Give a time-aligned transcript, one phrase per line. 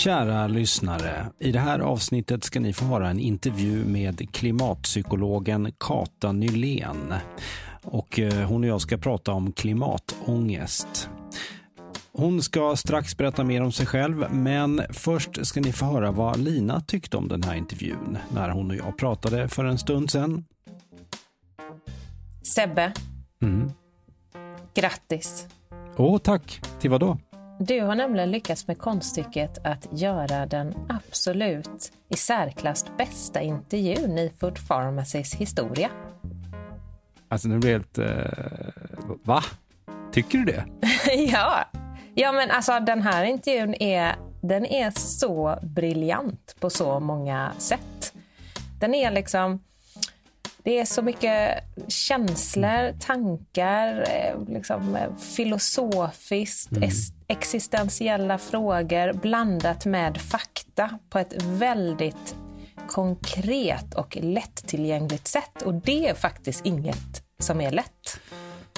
[0.00, 6.32] Kära lyssnare, i det här avsnittet ska ni få höra en intervju med klimatpsykologen Kata
[6.32, 7.14] Nylén.
[7.82, 11.10] Och eh, hon och jag ska prata om klimatångest.
[12.12, 16.38] Hon ska strax berätta mer om sig själv, men först ska ni få höra vad
[16.38, 20.44] Lina tyckte om den här intervjun när hon och jag pratade för en stund sedan.
[22.54, 22.92] Sebbe,
[23.42, 23.70] Mm.
[24.74, 25.46] grattis.
[25.96, 26.60] Åh, tack.
[26.80, 27.18] Till vad då?
[27.62, 34.32] Du har nämligen lyckats med konststycket att göra den absolut i särklass bästa intervjun i
[34.40, 35.90] Food Pharmacys historia.
[37.28, 37.98] Alltså, nu blir jag helt...
[37.98, 39.42] Eh, va?
[40.12, 40.64] Tycker du det?
[41.32, 41.64] ja.
[42.14, 48.12] ja, men alltså den här intervjun är, den är så briljant på så många sätt.
[48.80, 49.62] Den är liksom...
[50.62, 60.18] Det är så mycket känslor, tankar, eh, liksom eh, filosofiskt, es- existentiella frågor blandat med
[60.20, 62.34] fakta på ett väldigt
[62.88, 65.62] konkret och lättillgängligt sätt.
[65.64, 68.20] Och det är faktiskt inget som är lätt.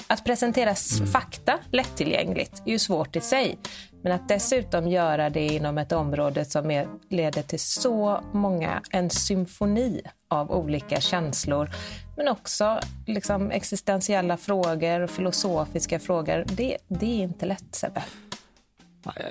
[0.07, 3.57] Att presentera s- fakta lättillgängligt är ju svårt i sig.
[4.03, 9.09] Men att dessutom göra det inom ett område som är, leder till så många, en
[9.09, 11.69] symfoni av olika känslor.
[12.17, 16.45] Men också liksom existentiella frågor och filosofiska frågor.
[16.47, 18.03] Det, det är inte lätt, Sebbe.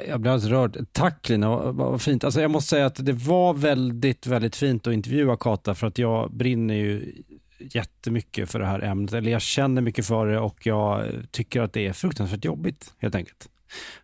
[0.08, 0.86] Jag blir alldeles rörd.
[0.92, 2.24] Tack Lina, vad, fint.
[2.24, 5.98] Alltså jag måste säga att det var väldigt, väldigt fint att intervjua Kata för att
[5.98, 7.22] jag brinner ju
[7.58, 9.12] jättemycket för det här ämnet.
[9.12, 13.14] Eller jag känner mycket för det och jag tycker att det är fruktansvärt jobbigt helt
[13.14, 13.48] enkelt.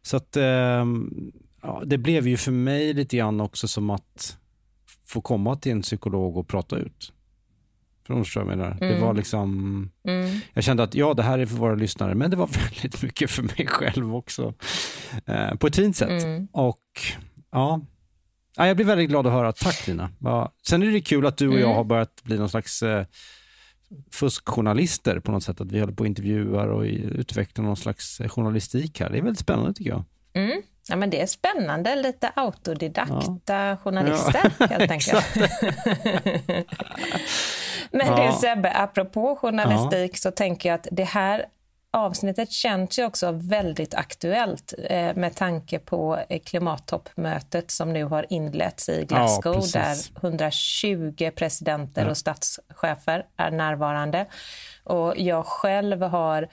[0.03, 4.37] Så att ehm, ja, det blev ju för mig lite grann också som att
[5.06, 7.12] få komma till en psykolog och prata ut.
[8.06, 8.77] Förstår jag menar?
[8.81, 10.41] Det var liksom, Mm.
[10.55, 13.31] jag kände att ja, det här är för våra lyssnare, men det var väldigt mycket
[13.31, 14.55] för mig själv också.
[15.26, 16.22] Eh, på ett fint sätt.
[16.24, 16.48] Mm.
[16.52, 16.80] Och
[17.52, 17.80] ja,
[18.56, 19.52] ja, jag blir väldigt glad att höra.
[19.52, 20.10] Tack Lina.
[20.20, 20.52] Ja.
[20.66, 21.76] Sen är det kul att du och jag Mm.
[21.76, 23.04] har börjat bli någon slags eh,
[24.12, 25.60] fuskjournalister på något sätt.
[25.60, 29.10] Att vi håller på och intervjuar och utvecklar någon slags eh, journalistik här.
[29.10, 30.04] Det är väldigt spännande tycker jag.
[30.32, 30.62] Mm.
[30.88, 31.96] Ja, men det är spännande.
[31.96, 35.25] Lite autodidakta journalister, helt enkelt.
[37.90, 38.26] men Ja.
[38.26, 41.44] det Sebbe, apropå journalistik så tänker jag att det här
[41.91, 48.26] avsnittet känns ju också väldigt aktuellt eh, med tanke på eh, klimattoppmötet som nu har
[48.32, 49.72] inletts i Glasgow precis.
[49.72, 54.26] där 120 presidenter och statschefer är närvarande.
[54.84, 56.49] Och jag själv har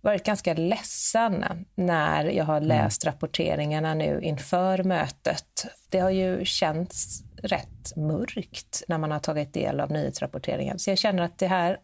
[0.00, 5.66] varit ganska ledsen när jag har läst rapporteringarna nu inför mötet.
[5.88, 10.78] Det har ju känts rätt mörkt när man har tagit del av nyhetsrapporteringen.
[10.78, 11.78] Så jag känner att det här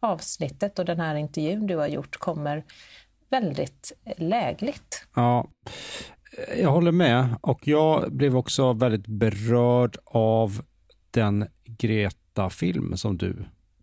[0.00, 2.64] avsnittet och den här intervjun du har gjort kommer
[3.30, 5.06] väldigt lägligt.
[5.14, 5.48] Ja,
[6.58, 10.62] jag håller med och jag blev också väldigt berörd av
[11.10, 13.36] den Greta-film som du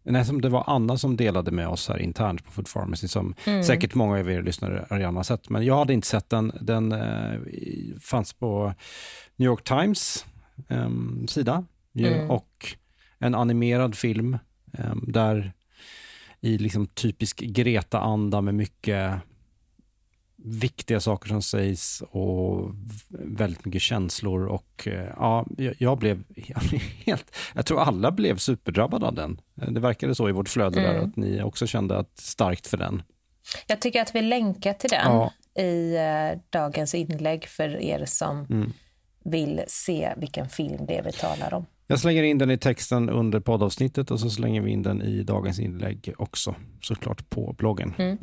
[0.09, 3.35] Nej, som det var Anna som delade med oss här internt på Food Pharmacy, som
[3.65, 5.49] säkert många av er lyssnare redan har sett.
[5.49, 6.51] Men jag hade inte sett den.
[6.61, 7.39] Den eh,
[8.01, 8.73] fanns på
[9.35, 10.25] New York Times
[10.69, 11.65] em, sida
[11.99, 12.29] Mm.
[12.31, 12.75] och
[13.19, 14.37] en animerad film
[14.73, 15.53] em, där
[16.47, 19.13] i liksom typisk Greta-anda med mycket
[20.43, 22.71] viktiga saker som sägs och
[23.09, 26.23] väldigt mycket känslor och eh, ja, jag- jag blev
[27.05, 29.41] helt, jag tror alla blev superdrabbade av den.
[29.55, 33.03] Det verkade så i vårt flöde där att ni också kände att starkt för den.
[33.67, 35.31] Jag tycker att vi länkar till den Ja.
[35.63, 38.73] i eh, dagens inlägg för er som Mm.
[39.23, 41.65] vill se vilken film det är vi talar om.
[41.89, 45.23] Jag slänger in den i texten under poddavsnittet och så slänger vi in den i
[45.23, 47.93] dagens inlägg också, såklart på bloggen.
[47.97, 48.17] Mm.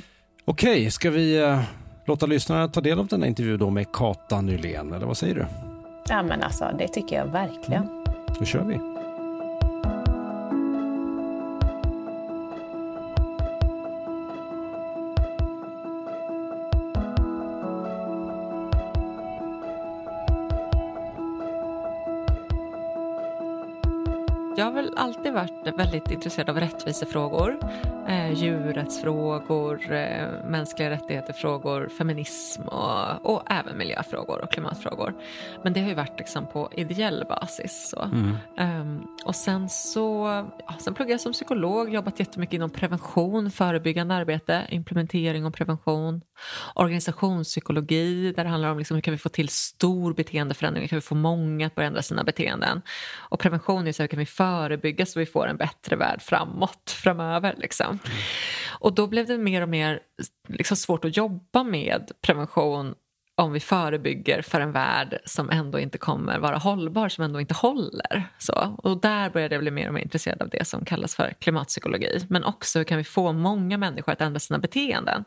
[0.45, 1.61] Okej, ska vi eh,
[2.07, 5.35] låta lyssnarna ta del av den här intervjun då med Kata Nylén, eller vad säger
[5.35, 5.47] du?
[6.09, 8.05] Ja, men alltså, det tycker jag verkligen.
[8.39, 8.94] Då kör vi.
[24.97, 27.59] Alltid varit väldigt intresserad av rättvisefrågor,
[28.09, 35.15] eh, djurrättsfrågor, eh, mänskliga rättigheter-frågor, feminism och, och, även miljöfrågor och klimatfrågor.
[35.63, 37.91] Men det har ju varit liksom på ideell basis.
[37.91, 38.03] Så.
[38.03, 38.37] Mm.
[38.81, 40.27] Um, och sen så
[40.67, 46.21] ja, sen pluggade jag som psykolog, jobbat jättemycket inom prevention, förebyggande arbete, implementering och prevention,
[46.75, 50.97] organisationspsykologi där det handlar om liksom hur kan vi få till stor beteendeförändring, hur kan
[50.97, 52.83] vi få många att börja ändra sina beteenden.
[53.17, 56.91] Och prevention är så hur kan vi förebygga så vi får en bättre värld framåt,
[56.91, 57.55] framöver.
[57.59, 57.87] Liksom.
[57.87, 58.17] Mm.
[58.79, 60.01] Och då blev det mer och mer
[60.49, 62.95] liksom, svårt att jobba med prevention
[63.37, 67.55] om vi förebygger för en värld som ändå inte kommer vara hållbar, som ändå inte
[67.55, 68.29] håller.
[68.39, 71.35] Så, och där började jag bli mer och mer intresserad av det som kallas för
[71.41, 72.27] klimatpsykologi.
[72.29, 75.25] Men också hur kan vi få många människor att ändra sina beteenden?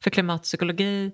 [0.00, 1.12] För klimatpsykologi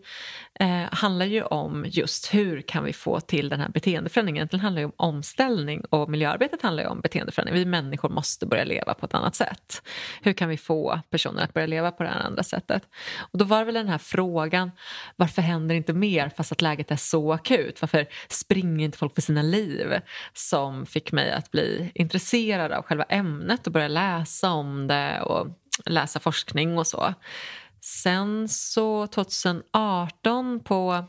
[0.61, 4.49] eh, handlar ju om just hur kan vi få till den här beteendeförändringen.
[4.51, 7.55] Det handlar ju om omställning och miljöarbetet handlar ju om beteendeförändring.
[7.55, 9.83] Vi människor måste börja leva på ett annat sätt.
[10.23, 12.83] Hur kan vi få personer att börja leva på det här andra sättet?
[13.19, 14.71] Och då var det väl den här frågan,
[15.17, 17.83] varför händer inte mer fast att läget är så akut?
[17.83, 20.01] Varför springer inte folk för sina liv?
[20.33, 25.49] Som fick mig att bli intresserad av själva ämnet och börja läsa om det och
[25.87, 27.15] läsa forskning och så.
[27.81, 31.05] Sen så 2018 på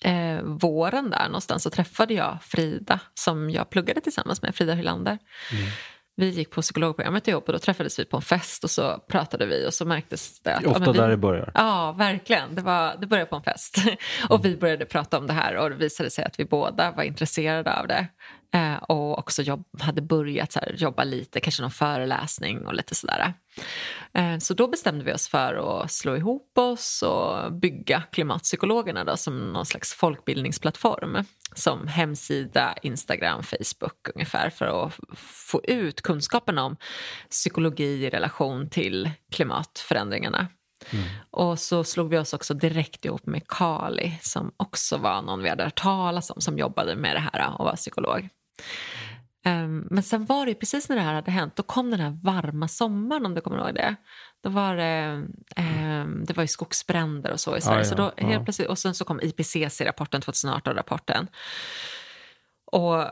[0.00, 5.18] eh, våren där någonstans så träffade jag Frida som jag pluggade tillsammans med, Frida Hylander.
[5.52, 5.70] Mm.
[6.20, 9.46] Vi gick på psykologprogrammet ihop och då träffades vi på en fest och så pratade
[9.46, 10.66] vi och så märktes det att...
[10.66, 11.52] Ofta ja, vi, där det börjar.
[11.54, 12.54] Ja, verkligen.
[12.54, 13.76] Det, var, det började på en fest.
[14.28, 17.02] och vi började prata om det här och det visade sig att vi båda var
[17.02, 18.06] intresserade av det.
[18.52, 22.94] Eh, och också jobb, hade börjat så här, jobba lite, kanske någon föreläsning och lite
[22.94, 23.34] sådär.
[24.12, 29.16] Eh, så då bestämde vi oss för att slå ihop oss och bygga Klimatpsykologerna då,
[29.16, 31.24] som någon slags folkbildningsplattform.
[31.54, 36.76] Som hemsida, Instagram, Facebook ungefär för att få ut kunskapen om
[37.30, 40.48] psykologi i relation till klimatförändringarna.
[40.90, 41.04] Mm.
[41.30, 45.48] Och så slog vi oss också direkt ihop med Kali som också var någon vi
[45.48, 48.28] hade hört talas om som jobbade med det här och var psykolog.
[49.46, 52.18] Um, men sen var det precis när det här hade hänt, då kom den här
[52.22, 53.96] varma sommaren om du kommer ihåg det.
[54.42, 55.22] Då var det,
[55.56, 57.78] um, det var ju skogsbränder och så i Sverige.
[57.78, 58.26] Ja, ja, så då, ja.
[58.26, 61.28] helt plötsligt, och sen så kom IPCC-rapporten, 2018-rapporten.
[62.64, 63.04] Och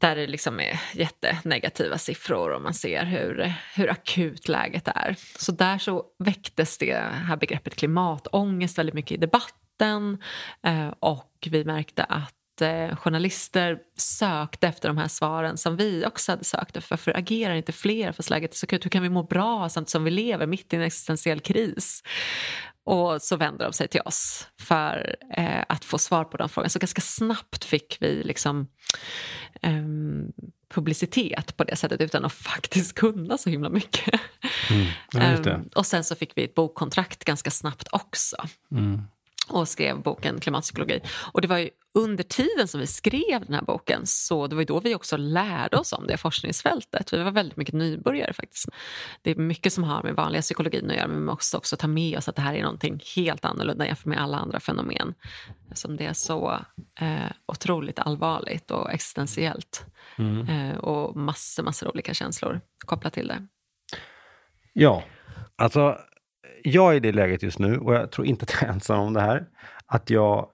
[0.00, 5.16] där det liksom är jättenegativa siffror och man ser hur, hur akut läget är.
[5.38, 10.22] Så där så väcktes det här begreppet klimatångest väldigt mycket i debatten
[10.62, 16.32] eh, och vi märkte att eh, journalister sökte efter de här svaren som vi också
[16.32, 16.90] hade sökt efter.
[16.90, 18.84] Varför agerar inte fler fast läget är så akut?
[18.84, 22.02] Hur kan vi må bra samtidigt som vi lever mitt i en existentiell kris?
[22.84, 26.68] Och så vände de sig till oss för eh, att få svar på de frågorna.
[26.68, 28.66] Så ganska snabbt fick vi liksom
[29.62, 29.84] eh,
[30.74, 34.20] publicitet på det sättet utan att faktiskt kunna så himla mycket.
[35.14, 38.36] Mm, eh, och sen så fick vi ett bokkontrakt ganska snabbt också.
[38.72, 39.02] Mm
[39.48, 41.00] och skrev boken Klimatpsykologi.
[41.32, 44.64] Och det var ju under tiden som vi skrev den här boken så det var
[44.64, 47.12] då vi också lärde oss om det forskningsfältet.
[47.12, 48.68] Vi var väldigt mycket nybörjare faktiskt.
[49.22, 51.86] Det är mycket som har med vanliga psykologin att göra men vi måste också ta
[51.86, 55.14] med oss att det här är någonting helt annorlunda jämfört med alla andra fenomen.
[55.74, 56.58] Som det är så
[57.00, 59.86] eh, otroligt allvarligt och existentiellt.
[60.18, 60.48] Mm.
[60.48, 63.46] Eh, och massor, massor olika känslor kopplat till det.
[64.72, 65.04] Ja,
[65.56, 65.98] alltså
[66.66, 69.00] jag är i det läget just nu och jag tror inte att jag är ensam
[69.00, 69.46] om det här.
[69.86, 70.48] Att jag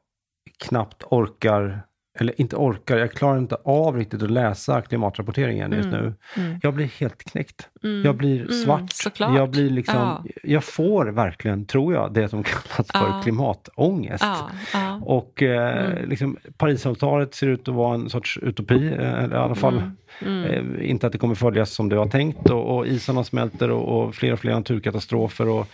[0.58, 6.00] knappt orkar, eller inte orkar, jag klarar inte av riktigt att läsa klimatrapporteringen just mm.
[6.00, 6.14] nu.
[6.36, 6.58] Mm.
[6.62, 7.68] Jag blir helt knäckt.
[7.84, 8.02] Mm.
[8.04, 8.92] Jag blir mm, svart.
[8.92, 9.36] Såklart.
[9.36, 10.24] Jag blir liksom, ja.
[10.42, 13.20] jag får verkligen, tror jag, det som kallas för ja.
[13.22, 14.24] klimatångest.
[14.72, 15.00] Ja.
[15.02, 16.08] Och eh, mm.
[16.08, 19.82] liksom, Parisavtalet ser ut att vara en sorts utopi, eh, eller i alla fall
[20.20, 20.44] mm.
[20.44, 24.02] eh, inte att det kommer följas som det var tänkt och, och isarna smälter och,
[24.02, 25.48] och fler och fler naturkatastrofer.
[25.48, 25.68] Och,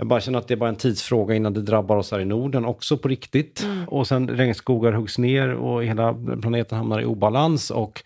[0.00, 2.24] jag bara känner att det är bara en tidsfråga innan det drabbar oss här i
[2.24, 3.62] Norden också på riktigt.
[3.62, 3.88] Mm.
[3.88, 7.70] Och sen regnskogar huggs ner och hela planeten hamnar i obalans.
[7.70, 8.02] Och,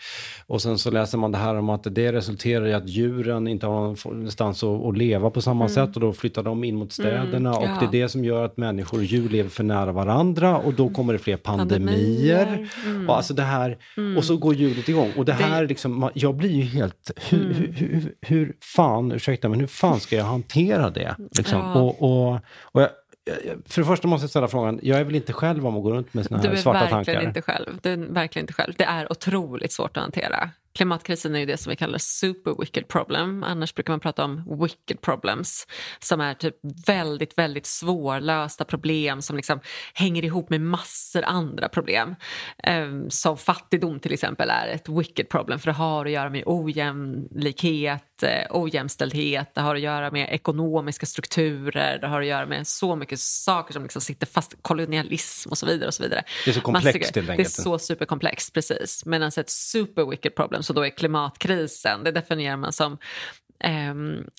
[0.46, 3.66] och sen så läser man det här om att det resulterar i att djuren inte
[3.66, 5.74] har någonstans att, att leva på samma mm.
[5.74, 7.10] sätt och då flyttar de in mot mm.
[7.10, 7.56] städerna.
[7.56, 7.62] Mm.
[7.62, 7.74] Ja.
[7.74, 10.74] Och det är det som gör att människor och djur lever för nära varandra och
[10.74, 12.44] då kommer det fler pandemier.
[12.44, 12.68] pandemier.
[12.86, 13.08] Mm.
[13.08, 14.16] Och, alltså det här, mm.
[14.16, 15.12] och så går hjulet igång.
[15.16, 17.10] Och det här, liksom, jag blir ju helt...
[17.30, 21.16] Hur, hur, hur, hur fan, ursäkta, men hur fan ska jag hantera det?
[21.36, 21.58] Liksom?
[21.58, 21.83] Ja.
[21.88, 22.90] Och, och, och jag,
[23.66, 25.90] för det första måste jag ställa frågan, jag är väl inte själv om att gå
[25.90, 26.90] runt med såna här svarta tankar?
[26.90, 27.78] Du är verkligen inte själv.
[27.82, 28.74] Du är verkligen inte själv.
[28.76, 30.50] Det är otroligt svårt att hantera.
[30.74, 33.42] Klimatkrisen är ju det som vi kallar super wicked problem.
[33.42, 35.66] Annars brukar man prata om wicked problems
[35.98, 39.60] som är typ väldigt, väldigt svårlösta problem som liksom
[39.94, 42.14] hänger ihop med massor andra problem.
[42.68, 46.42] Um, som fattigdom till exempel är ett wicked problem för det har att göra med
[46.46, 52.66] ojämlikhet, eh, ojämställdhet, det har att göra med ekonomiska strukturer, det har att göra med
[52.66, 55.86] så mycket saker som liksom sitter fast, kolonialism och så vidare.
[55.86, 56.24] och så vidare.
[56.44, 57.36] Det är så komplext helt enkelt.
[57.36, 59.06] Det är så superkomplext, precis.
[59.06, 62.98] Medan ett super wicked problem, så då är klimatkrisen, det definierar man som
[63.64, 63.94] eh,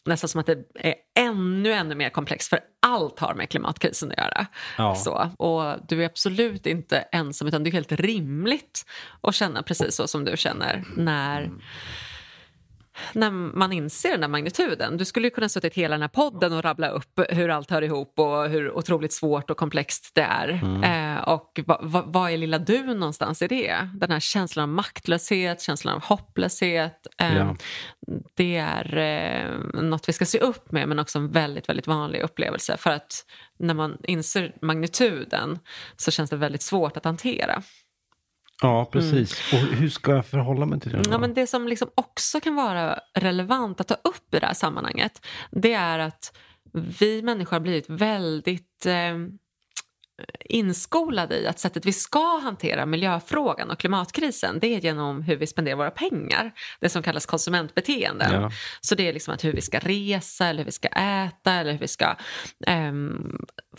[0.05, 4.17] nästan som att det är ännu, ännu mer komplext för allt har med klimatkrisen att
[4.17, 4.45] göra.
[4.77, 4.95] Ja.
[4.95, 8.85] Så, och du är absolut inte ensam utan det är helt rimligt
[9.21, 11.61] att känna precis så som du känner när mm
[13.13, 14.97] när man inser den här magnituden.
[14.97, 17.81] Du skulle ju kunna suttit hela den här podden och rabbla upp hur allt hör
[17.81, 20.47] ihop och hur otroligt svårt och komplext det är.
[20.47, 20.83] Mm.
[20.83, 21.59] Eh, och
[22.05, 23.89] vad är lilla du någonstans i det?
[23.93, 27.07] Den här känslan av maktlöshet, känslan av hopplöshet.
[27.17, 27.55] Eh, ja.
[28.35, 32.21] Det är eh, något vi ska se upp med men också en väldigt, väldigt vanlig
[32.21, 33.25] upplevelse för att
[33.59, 35.59] när man inser magnituden
[35.95, 37.63] så känns det väldigt svårt att hantera.
[38.61, 39.53] Ja, precis.
[39.53, 39.65] Mm.
[39.65, 41.01] Och hur ska jag förhålla mig till det?
[41.09, 44.53] Ja, men det som liksom också kan vara relevant att ta upp i det här
[44.53, 46.37] sammanhanget det är att
[46.99, 49.17] vi människor har blivit väldigt eh,
[50.45, 55.47] inskolade i att sättet vi ska hantera miljöfrågan och klimatkrisen det är genom hur vi
[55.47, 56.51] spenderar våra pengar.
[56.79, 58.41] Det som kallas konsumentbeteenden.
[58.41, 58.51] Ja.
[58.81, 61.71] Så det är liksom att hur vi ska resa eller hur vi ska äta eller
[61.71, 62.15] hur vi ska
[62.67, 62.93] eh,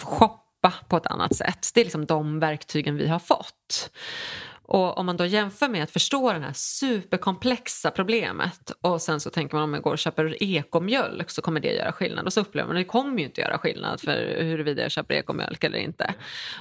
[0.02, 1.70] shoppa på ett annat sätt.
[1.74, 3.90] Det är liksom de verktygen vi har fått.
[4.68, 9.30] Och om man då jämför med att förstå det här superkomplexa problemet och sen så
[9.30, 12.40] tänker man om jag går och köper ekomjölk så kommer det göra skillnad och så
[12.40, 15.78] upplever man att det kommer ju inte göra skillnad för huruvida jag köper ekomjölk eller
[15.78, 16.14] inte.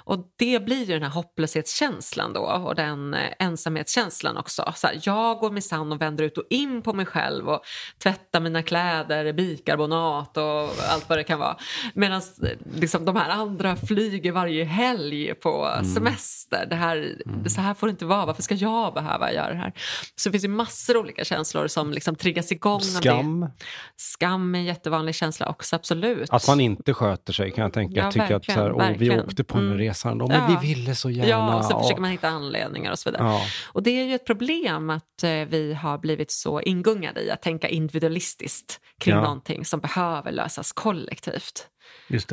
[0.03, 4.73] Och det blir ju den här hopplöshetskänslan då och den eh, ensamhetskänslan också.
[4.75, 7.61] Så här, jag går minsann och vänder ut och in på mig själv och
[8.03, 11.57] tvättar mina kläder, bikarbonat och allt vad det kan vara.
[11.93, 15.85] Medan eh, liksom, de här andra flyger varje helg på mm.
[15.85, 16.65] semester.
[16.69, 17.49] Det här, mm.
[17.49, 19.73] Så här får inte vara, varför ska jag behöva göra det här?
[20.15, 22.81] Så det finns ju massor av olika känslor som liksom triggas igång.
[22.81, 23.47] Skam?
[23.95, 26.29] Skam är en jättevanlig känsla också, absolut.
[26.29, 27.99] Att man inte sköter sig kan jag tänka.
[27.99, 29.77] Ja, tycker att så här, åh, vi åkte på en mm.
[29.77, 30.59] resa ändå, men ja.
[30.61, 31.29] vi ville så gärna.
[31.29, 33.27] Ja, och så försöker man hitta anledningar och så vidare.
[33.27, 33.41] Ja.
[33.67, 37.41] Och det är ju ett problem att eh, vi har blivit så ingungade i att
[37.41, 39.21] tänka individualistiskt kring ja.
[39.21, 41.67] någonting som behöver lösas kollektivt.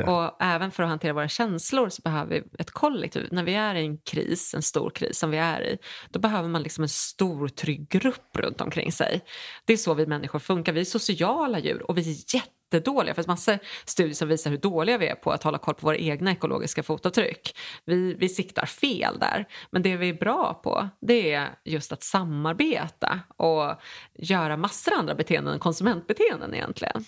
[0.08, 3.28] Och även för att hantera våra känslor så behöver vi ett kollektiv.
[3.30, 5.78] När vi är i en kris, en stor kris som vi är i,
[6.10, 9.20] då behöver man liksom en stor trygg grupp runt omkring sig.
[9.64, 10.72] Det är så vi människor funkar.
[10.72, 13.10] Vi är sociala djur och vi är jättedåliga.
[13.10, 15.86] Det finns massor studier som visar hur dåliga vi är på att hålla koll på
[15.86, 17.56] våra egna ekologiska fotavtryck.
[17.84, 19.48] Vi, vi siktar fel där.
[19.70, 23.80] Men det vi är bra på det är just att samarbeta och
[24.14, 27.04] göra massor andra beteenden än konsumentbeteenden egentligen.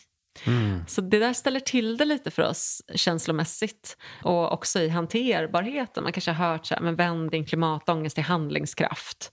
[0.47, 0.87] Mm.
[0.87, 6.03] Så det där ställer till det lite för oss känslomässigt och också i hanterbarheten.
[6.03, 9.33] Man kanske har hört så här, men vänd din klimatångest till handlingskraft.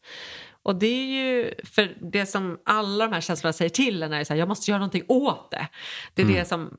[0.63, 4.24] Och det är ju, för det som alla de här känslorna säger till en är
[4.24, 5.67] så här, jag måste göra någonting åt det.
[6.13, 6.38] Det är mm.
[6.38, 6.77] det som,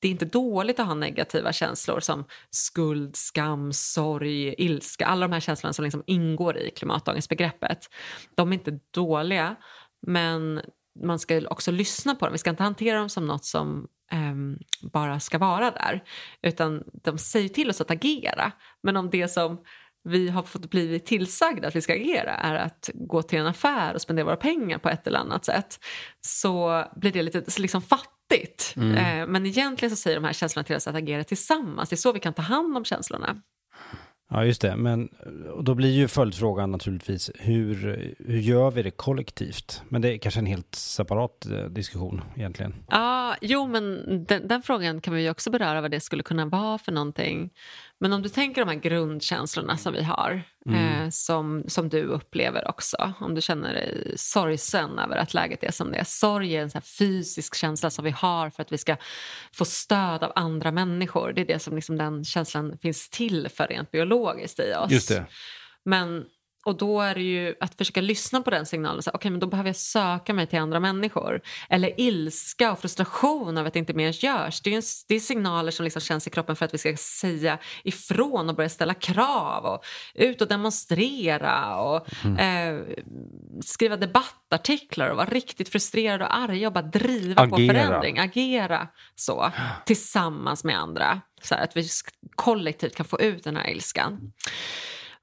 [0.00, 5.06] det är inte dåligt att ha negativa känslor som skuld, skam, sorg, ilska.
[5.06, 7.90] Alla de här känslorna som liksom ingår i klimatångestbegreppet.
[8.34, 9.56] De är inte dåliga,
[10.06, 10.60] men
[11.02, 12.32] man ska också lyssna på dem.
[12.32, 14.58] Vi ska inte hantera dem som något som um,
[14.92, 16.04] bara ska vara där.
[16.42, 18.52] Utan de säger till oss att agera.
[18.82, 19.58] Men om det som
[20.04, 23.94] vi har fått blivit tillsagda att vi ska agera är att gå till en affär
[23.94, 25.84] och spendera våra pengar på ett eller annat sätt
[26.20, 28.74] så blir det lite liksom fattigt.
[28.76, 28.94] Mm.
[28.94, 31.88] Eh, men egentligen så säger de här känslorna till oss att agera tillsammans.
[31.88, 33.42] Det är så vi kan ta hand om känslorna.
[34.34, 34.76] Ja, just det.
[34.76, 35.08] Men
[35.60, 37.74] då blir ju följdfrågan naturligtvis, hur,
[38.26, 39.82] hur gör vi det kollektivt?
[39.88, 42.74] Men det är kanske en helt separat eh, diskussion egentligen.
[42.88, 46.46] Ja, jo, men den, den frågan kan vi ju också beröra, vad det skulle kunna
[46.46, 47.50] vara för någonting.
[48.04, 51.02] Men om du tänker de här grundkänslorna som vi har, mm.
[51.02, 53.12] eh, som, som du upplever också.
[53.20, 56.04] Om du känner dig sorgsen över att läget är som det är.
[56.04, 58.96] Sorg är en så fysisk känsla som vi har för att vi ska
[59.52, 61.32] få stöd av andra människor.
[61.32, 64.92] Det är det som liksom den känslan finns till för rent biologiskt i oss.
[64.92, 65.26] Just det.
[65.84, 66.24] Men
[66.64, 68.98] och då är det ju att försöka lyssna på den signalen.
[69.06, 71.40] Okej, okay, men då behöver jag söka mig till andra människor.
[71.68, 74.60] Eller ilska och frustration över att det inte mer görs.
[74.60, 76.96] Det är, en, det är signaler som liksom känns i kroppen för att vi ska
[76.96, 82.38] säga ifrån och börja ställa krav och ut och demonstrera och mm.
[82.38, 82.96] eh,
[83.64, 87.50] skriva debattartiklar och vara riktigt frustrerade och arga och bara driva Agera.
[87.50, 88.18] på förändring.
[88.18, 89.52] Agera så
[89.86, 91.20] tillsammans med andra.
[91.42, 91.88] Så att vi
[92.34, 94.32] kollektivt kan få ut den här ilskan.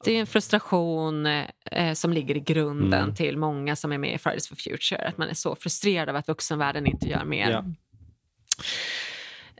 [0.04, 3.16] Det är en frustration eh, som ligger i grunden Mm.
[3.16, 5.08] till många som är med i Fridays for Future.
[5.08, 7.52] Att man är så frustrerad av att vuxenvärlden inte gör mer.
[7.52, 7.66] Ja.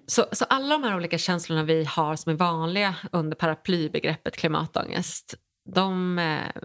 [0.08, 5.36] Så, så alla de här olika känslorna vi har som är vanliga under paraplybegreppet klimatångest,
[5.74, 6.62] de eh,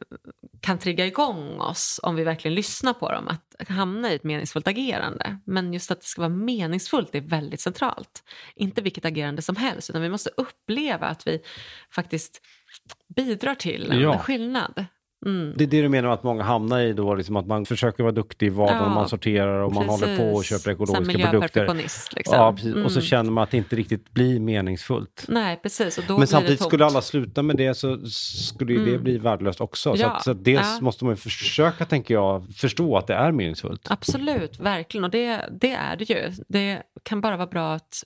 [0.60, 4.68] kan trigga igång oss om vi verkligen lyssnar på dem, att hamna i ett meningsfullt
[4.68, 5.38] agerande.
[5.44, 8.22] Men just att det ska vara meningsfullt är väldigt centralt.
[8.54, 11.40] Inte vilket agerande som helst, utan vi måste uppleva att vi
[11.90, 12.42] faktiskt
[13.16, 14.18] bidrar till en Ja.
[14.18, 14.84] skillnad.
[15.26, 15.52] Mm.
[15.56, 18.12] Det är det du menar att många hamnar i då, liksom att man försöker vara
[18.12, 21.74] duktig i vardagen, Ja, man sorterar och man håller på och köper ekologiska produkter.
[22.16, 22.38] Liksom.
[22.38, 22.74] Ja, precis.
[22.74, 23.02] Och så Mm.
[23.06, 25.24] känner man att det inte riktigt blir meningsfullt.
[25.28, 25.98] Nej, precis.
[25.98, 29.02] Och då Men samtidigt skulle alla sluta med det så skulle ju det Mm.
[29.04, 29.96] bli värdelöst också.
[29.96, 30.84] Så, Ja, att, så att dels ja.
[30.84, 33.90] måste man ju försöka, tänker jag, förstå att det är meningsfullt.
[33.90, 35.04] Absolut, verkligen.
[35.04, 36.32] Och det, det är det ju.
[36.48, 38.02] Det kan bara vara bra att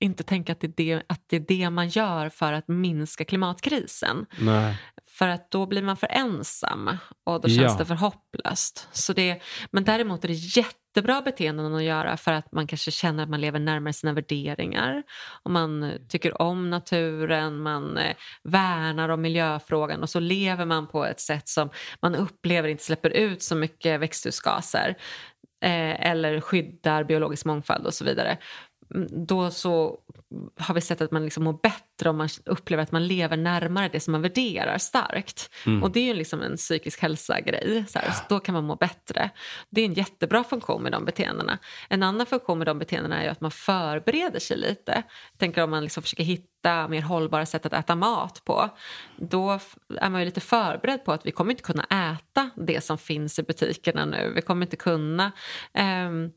[0.00, 3.24] inte tänka att det, är det, att det är det man gör för att minska
[3.24, 4.26] klimatkrisen.
[4.38, 4.76] Nej.
[5.10, 6.90] För att då blir man för ensam
[7.26, 7.78] och då känns Ja.
[7.78, 8.88] det för hopplöst.
[8.92, 13.22] Så det, men däremot är det jättebra beteenden att göra för att man kanske känner
[13.22, 15.02] att man lever närmare sina värderingar.
[15.42, 20.86] Och man eh, tycker om naturen, man eh, värnar om miljöfrågan och så lever man
[20.88, 21.70] på ett sätt som
[22.02, 24.94] man upplever inte släpper ut så mycket växthusgaser
[25.64, 28.38] eh, eller skyddar biologisk mångfald och så vidare.
[28.94, 29.98] Mm, Då så
[30.58, 33.88] har vi sett att man liksom mår bättre om man upplever att man lever närmare
[33.92, 35.50] det som man värderar starkt.
[35.82, 37.84] Och det är ju liksom en psykisk hälsa-grej.
[37.88, 39.30] Så så då kan man må bättre.
[39.70, 41.58] Det är en jättebra funktion med de beteendena.
[41.88, 44.92] En annan funktion med de beteendena är att man förbereder sig lite.
[45.32, 48.68] Jag tänker om man liksom försöker hitta mer hållbara sätt att äta mat på.
[49.16, 49.58] Då
[50.00, 53.38] är man ju lite förberedd på att vi kommer inte kunna äta det som finns
[53.38, 54.32] i butikerna nu.
[54.34, 55.32] Vi kommer inte kunna
[55.74, 56.30] ehm,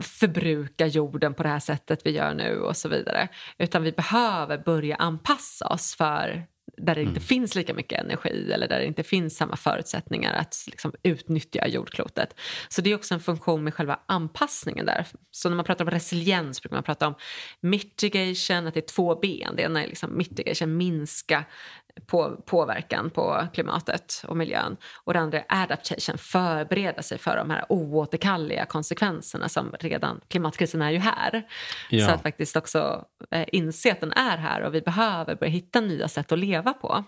[0.00, 3.28] förbruka jorden på det här sättet vi gör nu och så vidare.
[3.58, 8.68] Utan vi behöver börja anpassa oss för där det inte finns lika mycket energi eller
[8.68, 12.40] där det inte finns samma förutsättningar att liksom, utnyttja jordklotet.
[12.68, 15.06] Så det är också en funktion med själva anpassningen där.
[15.30, 17.14] Så när man pratar om resiliens brukar man prata om
[17.60, 19.56] mitigation, att det är två ben.
[19.56, 21.44] Det ena är liksom mitigation, minska
[22.06, 24.76] på, påverkan på klimatet och miljön.
[25.04, 30.82] Och det andra är adaptation, förbereda sig för de här oåterkalleliga konsekvenserna som redan, klimatkrisen
[30.82, 31.42] är ju här.
[31.90, 32.06] Ja.
[32.06, 35.80] Så att faktiskt också eh, inse att den är här och vi behöver börja hitta
[35.80, 37.04] nya sätt att leva på.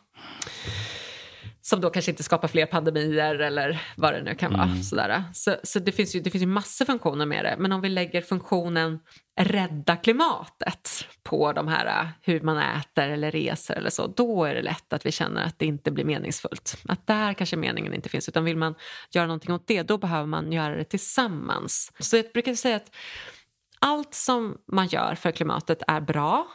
[1.65, 4.77] Som då kanske inte skapar fler pandemier eller vad det nu kan vara.
[4.83, 5.25] Sådär.
[5.35, 7.57] Så, så det, finns ju, det finns ju massor funktioner med det.
[7.59, 8.99] Men om vi lägger funktionen
[9.41, 14.55] rädda klimatet på de här eh, hur man äter eller reser eller så, då är
[14.55, 16.77] det lätt att vi känner att det inte blir meningsfullt.
[16.89, 18.75] Att där kanske meningen inte finns, utan vill man
[19.11, 21.93] göra någonting åt det, då behöver man göra det tillsammans.
[21.99, 22.91] Så jag brukar säga att
[23.79, 26.47] allt som man gör för klimatet är bra,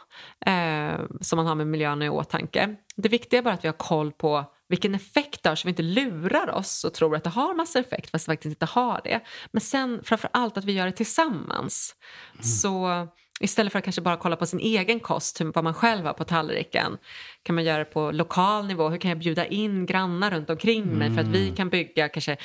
[0.46, 2.74] eh, som man har med miljön i åtanke.
[2.96, 5.70] Det viktiga är bara att vi har koll på vilken effekt det har så vi
[5.70, 9.00] inte lurar oss och tror att det har massa effekt fast det faktiskt inte har
[9.04, 9.20] det.
[9.50, 11.94] Men sen framför allt att vi gör det tillsammans.
[12.40, 12.88] Så
[13.40, 16.12] istället för att kanske bara kolla på sin egen kost, hur, vad man själv har
[16.12, 16.98] på tallriken,
[17.42, 18.88] kan man göra det på lokal nivå.
[18.88, 22.36] Hur kan jag bjuda in grannar runt omkring mig för att vi kan bygga kanske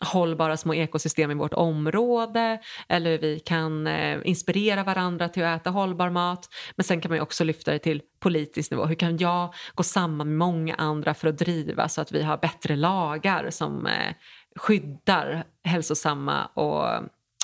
[0.00, 2.58] hållbara små ekosystem i vårt område
[2.88, 6.48] eller hur vi kan eh, inspirera varandra till att äta hållbar mat.
[6.76, 8.86] Men sen kan man också lyfta det till politisk nivå.
[8.86, 12.36] Hur kan jag gå samman med många andra för att driva så att vi har
[12.36, 14.14] bättre lagar som eh,
[14.56, 16.84] skyddar hälsosamma och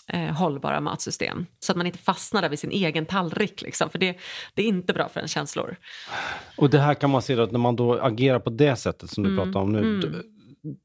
[0.09, 1.47] eh, hållbara matsystem.
[1.61, 3.63] Så att man inte fastnar där vid sin egen tallrik.
[3.63, 4.19] Liksom, för det,
[4.55, 5.77] det är inte bra för en känslor.
[6.57, 9.11] Och det här kan man se då, att när man då agerar på det sättet
[9.11, 10.09] som Mm, du pratar om nu, då,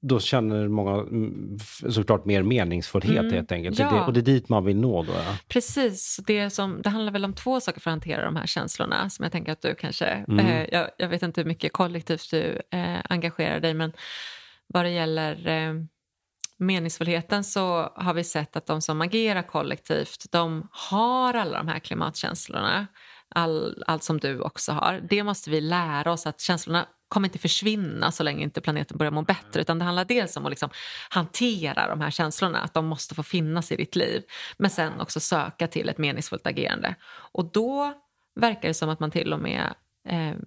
[0.01, 1.57] då känner många mm,
[1.89, 3.79] såklart mer meningsfullhet helt enkelt.
[3.79, 3.95] Mm.
[3.95, 3.99] Ja.
[4.01, 5.13] det, och det är dit man vill nå då.
[5.13, 5.37] Ja.
[5.47, 9.09] Precis, det, som, det handlar väl om två saker för att hantera de här känslorna
[9.09, 10.45] som jag tänker att du kanske, Mm.
[10.45, 13.91] eh, jag, jag vet inte hur mycket kollektivt du eh, engagerar dig men
[14.67, 15.73] vad det gäller eh,
[16.59, 21.79] meningsfullheten så har vi sett att de som agerar kollektivt de har alla de här
[21.79, 22.87] klimatkänslorna,
[23.35, 25.01] all, allt som du också har.
[25.09, 29.11] Det måste vi lära oss att känslorna kommer inte försvinna så länge inte planeten börjar
[29.11, 30.69] må bättre utan det handlar dels om att liksom
[31.09, 34.23] hantera de här känslorna, att de måste få finnas i ditt liv
[34.57, 36.95] men sen också söka till ett meningsfullt agerande.
[37.31, 37.93] Och då
[38.35, 39.73] verkar det som att man till och med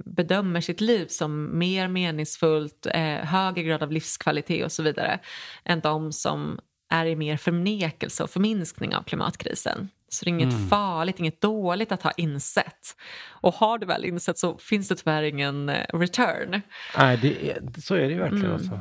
[0.05, 5.21] bedömer sitt liv som mer meningsfullt, eh, högre grad av livskvalitet och så vidare
[5.65, 6.61] än de som
[6.91, 9.89] är i mer förnekelse och förminskning av klimatkrisen.
[10.09, 12.97] Så det är inget farligt, inget dåligt att ha insett.
[13.29, 16.61] Och har du väl insett så finns det tyvärr ingen eh, return.
[16.99, 18.45] Nej, det är, så är det ju verkligen.
[18.45, 18.55] Mm.
[18.55, 18.81] Alltså.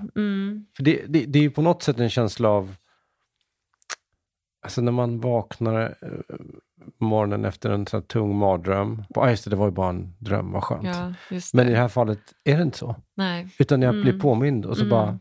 [0.76, 2.76] För det, det, det är ju på något sätt en känsla av,
[4.62, 6.36] alltså när man vaknar, eh,
[7.06, 9.04] morgonen efter en sån tung mardröm.
[9.10, 10.84] Ja, just det, det var ju bara en dröm, vad skönt.
[10.88, 11.14] Ja.
[11.54, 12.96] Men i det här fallet är det inte så.
[13.16, 13.48] Nej.
[13.60, 14.02] Utan jag Mm.
[14.02, 14.90] blir påmind och så Mm.
[14.90, 15.20] bara,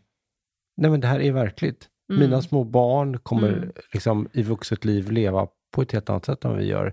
[0.76, 1.88] nej men det här är verkligt.
[2.12, 2.20] Mm.
[2.20, 3.72] Mina små barn kommer Mm.
[3.92, 6.92] liksom i vuxet liv leva på ett helt annat sätt än vi gör.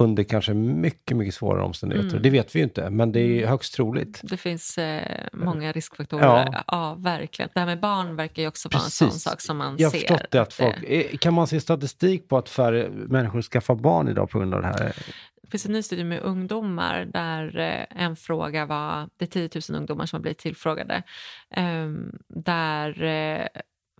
[0.00, 2.10] Under kanske mycket, mycket svårare omständigheter.
[2.10, 2.22] Mm.
[2.22, 3.48] Det vet vi ju inte, men det är Mm.
[3.48, 4.20] högst troligt.
[4.22, 6.24] Det finns eh, många riskfaktorer.
[6.24, 6.64] Ja.
[6.66, 6.94] Ja.
[6.98, 7.50] verkligen.
[7.54, 8.98] Det här med barn verkar ju också vara en Precis.
[8.98, 9.98] sån sak som man Jag har ser.
[9.98, 14.08] förstått det att folk, eh, kan man se statistik på att färre människor skaffar barn
[14.08, 14.96] idag på grund av det här?
[15.42, 19.60] Det finns en ny studie med ungdomar där eh, en fråga var, det är 10
[19.70, 21.02] 000 ungdomar som har blivit tillfrågade,
[21.50, 23.46] ehm, där, eh,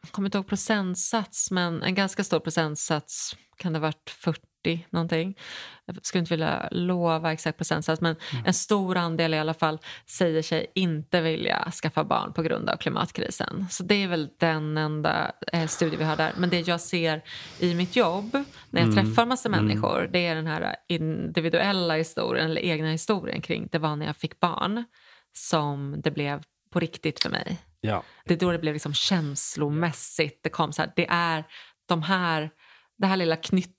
[0.02, 4.40] jag kommer inte ihåg procentsats, men en ganska stor procentsats, kan det ha varit 40
[4.90, 5.38] någonting?
[5.84, 10.42] Jag skulle inte vilja lova exakt procentsats, men en stor andel i alla fall säger
[10.42, 13.66] sig inte vilja skaffa barn på grund av klimatkrisen.
[13.70, 16.32] Så det är väl den enda eh, studie vi har där.
[16.36, 17.22] Men det jag ser
[17.58, 22.60] i mitt jobb när jag träffar massa människor, det är den här individuella historien eller
[22.60, 24.84] egna historien kring det var när jag fick barn
[25.32, 27.58] som det blev på riktigt för mig.
[27.80, 28.02] Ja.
[28.24, 30.40] Det är då det blev liksom känslomässigt.
[30.42, 31.44] Det kom så här, det är
[31.88, 32.50] de här,
[32.98, 33.36] det här lilla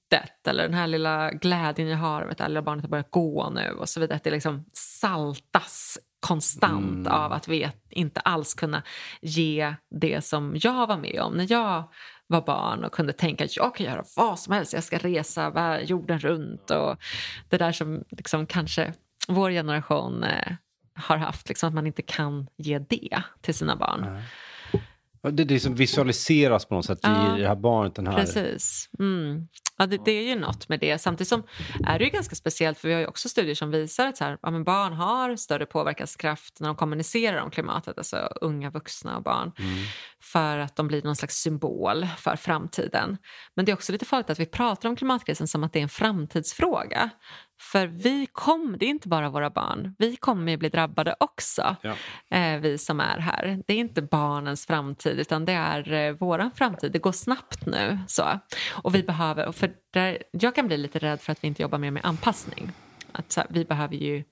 [0.09, 3.11] knyttet eller den här lilla glädjen jag har att det här lilla barnet har börjat
[3.11, 4.15] gå nu och så vidare.
[4.15, 8.83] Att det liksom saltas konstant av att vi inte alls kunna
[9.21, 11.83] ge det som jag var med om när jag
[12.27, 14.73] var barn och kunde tänka att jag kan göra vad som helst.
[14.73, 16.97] Jag ska resa jorden runt och
[17.49, 18.93] det där som liksom kanske
[19.27, 20.53] vår generation eh,
[20.95, 24.21] har haft, liksom att man inte kan ge det till sina barn.
[25.21, 27.37] Det, det som visualiseras på något sätt Ja.
[27.37, 28.15] i det här barnet, den här...
[28.15, 28.89] Precis.
[28.99, 29.47] Mm.
[29.77, 30.97] Ja, det, det är ju något med det.
[30.97, 31.43] Samtidigt som
[31.85, 34.23] är det ju ganska speciellt för vi har ju också studier som visar att så
[34.23, 39.17] här, ja, men barn har större påverkanskraft när de kommunicerar om klimatet, alltså unga vuxna
[39.17, 39.51] och barn,
[40.21, 43.17] för att de blir någon slags symbol för framtiden.
[43.55, 45.83] Men det är också lite farligt att vi pratar om klimatkrisen som att det är
[45.83, 47.09] en framtidsfråga.
[47.61, 51.75] För vi kom, det är inte bara våra barn, vi kommer ju bli drabbade också,
[51.81, 51.95] Ja.
[52.37, 53.63] eh, vi som är här.
[53.67, 56.91] Det är inte barnens framtid utan det är eh, våran framtid.
[56.91, 57.99] Det går snabbt nu.
[58.07, 58.39] Så.
[58.71, 61.77] Och vi behöver, för där, jag kan bli lite rädd för att vi inte jobbar
[61.77, 62.71] mer med anpassning.
[63.11, 64.23] Att så här, vi behöver ju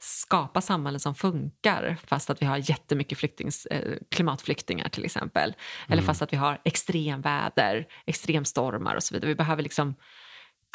[0.00, 5.54] skapa samhällen som funkar fast att vi har jättemycket flyktings, eh, klimatflyktingar till exempel.
[5.88, 9.28] Eller fast att vi har extremväder, extremstormar och så vidare.
[9.28, 9.94] Vi behöver liksom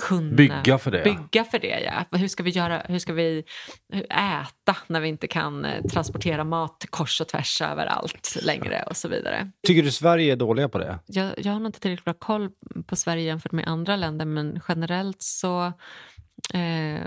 [0.02, 1.04] kunna Bygga för det.
[1.04, 2.18] Bygga för det, ja.
[2.18, 3.44] Hur ska vi, göra, hur ska vi
[4.10, 9.08] äta när vi inte kan eh, transportera mat kors och tvärs överallt längre och så
[9.08, 9.52] vidare.
[9.68, 11.00] Tycker du Sverige är dåliga på det?
[11.06, 12.50] Jag, jag har nog inte tillräckligt bra koll
[12.86, 15.66] på Sverige jämfört med andra länder men generellt så
[16.54, 17.02] eh,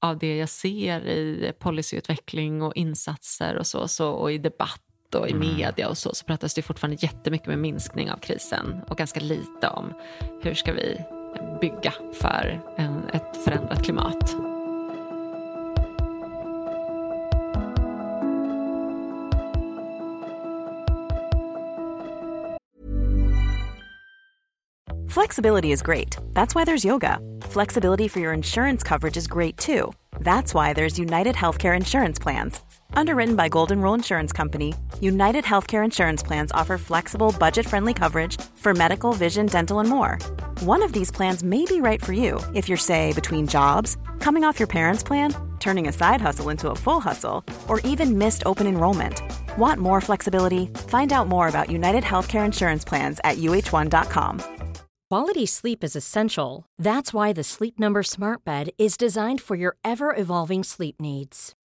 [0.00, 4.80] av det jag ser i policyutveckling och insatser och så, så och i debatt
[5.14, 8.98] och i media och så, så pratas det fortfarande jättemycket med minskning av krisen och
[8.98, 9.92] ganska lite om
[10.42, 11.17] hur ska vi
[11.60, 14.36] bygga för en, ett förändrat klimat.
[25.08, 26.16] Flexibility is great.
[26.32, 27.18] That's why there's yoga.
[27.42, 29.92] Flexibility for your insurance coverage is great too.
[30.20, 32.60] That's why there's United Healthcare Insurance Plans.
[32.92, 38.40] Underwritten by Golden Rule Insurance Company, United Healthcare Insurance Plans offer flexible, budget friendly coverage
[38.56, 40.18] for medical, vision, dental, and more.
[40.60, 44.44] One of these plans may be right for you if you're, say, between jobs, coming
[44.44, 48.42] off your parents' plan, turning a side hustle into a full hustle, or even missed
[48.46, 49.22] open enrollment.
[49.56, 50.66] Want more flexibility?
[50.88, 54.42] Find out more about United Healthcare Insurance Plans at uh1.com.
[55.10, 56.66] Quality sleep is essential.
[56.78, 61.54] That's why the Sleep Number Smart Bed is designed for your ever evolving sleep needs.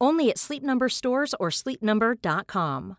[0.00, 2.96] Only at Sleep Number stores or sleepnumber.com.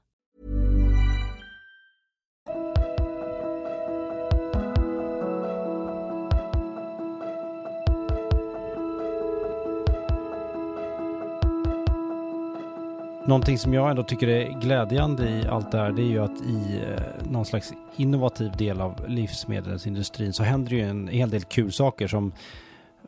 [13.28, 16.42] Någonting som jag ändå tycker är glädjande i allt det här, det är ju att
[16.42, 21.44] i eh, någon slags innovativ del av livsmedelsindustrin så händer det ju en hel del
[21.44, 22.34] kul saker som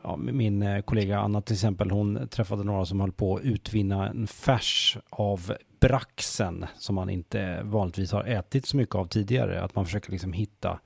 [0.03, 4.09] ja, min eh, kollega Anna till exempel, hon träffade några som höll på att utvinna
[4.09, 9.62] en färs av braxen som man inte vanligtvis har ätit så mycket av tidigare.
[9.62, 10.79] Att man försöker liksom hitta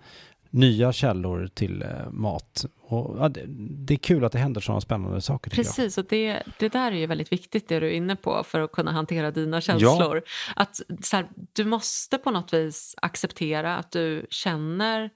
[0.54, 2.66] nya källor till eh, mat.
[2.82, 3.44] Och, ja, det,
[3.86, 5.52] det, är kul att det händer sådana spännande saker.
[5.52, 8.60] Precis, och det, det där är ju väldigt viktigt det du är inne på för
[8.60, 10.16] att kunna hantera dina känslor.
[10.16, 10.22] Ja.
[10.56, 15.10] Att, så här, du måste på något vis acceptera att du känner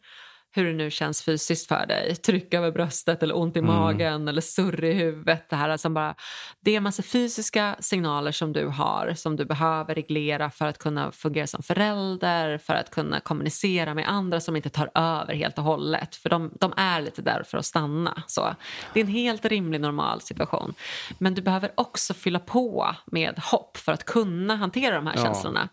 [0.57, 2.15] hur det nu känns fysiskt för dig.
[2.15, 3.75] Tryck över bröstet eller ont i mm.
[3.75, 5.49] magen eller surr i huvudet.
[5.49, 6.15] Det, här, alltså bara,
[6.59, 10.77] det är en massa fysiska signaler som du har som du behöver reglera för att
[10.77, 15.57] kunna fungera som förälder, för att kunna kommunicera med andra som inte tar över helt
[15.57, 16.15] och hållet.
[16.15, 18.23] För de, de är lite där för att stanna.
[18.27, 18.55] Så.
[18.93, 20.73] Det är en helt rimlig normal situation.
[21.17, 25.23] Men du behöver också fylla på med hopp för att kunna hantera de här ja.
[25.23, 25.69] känslorna.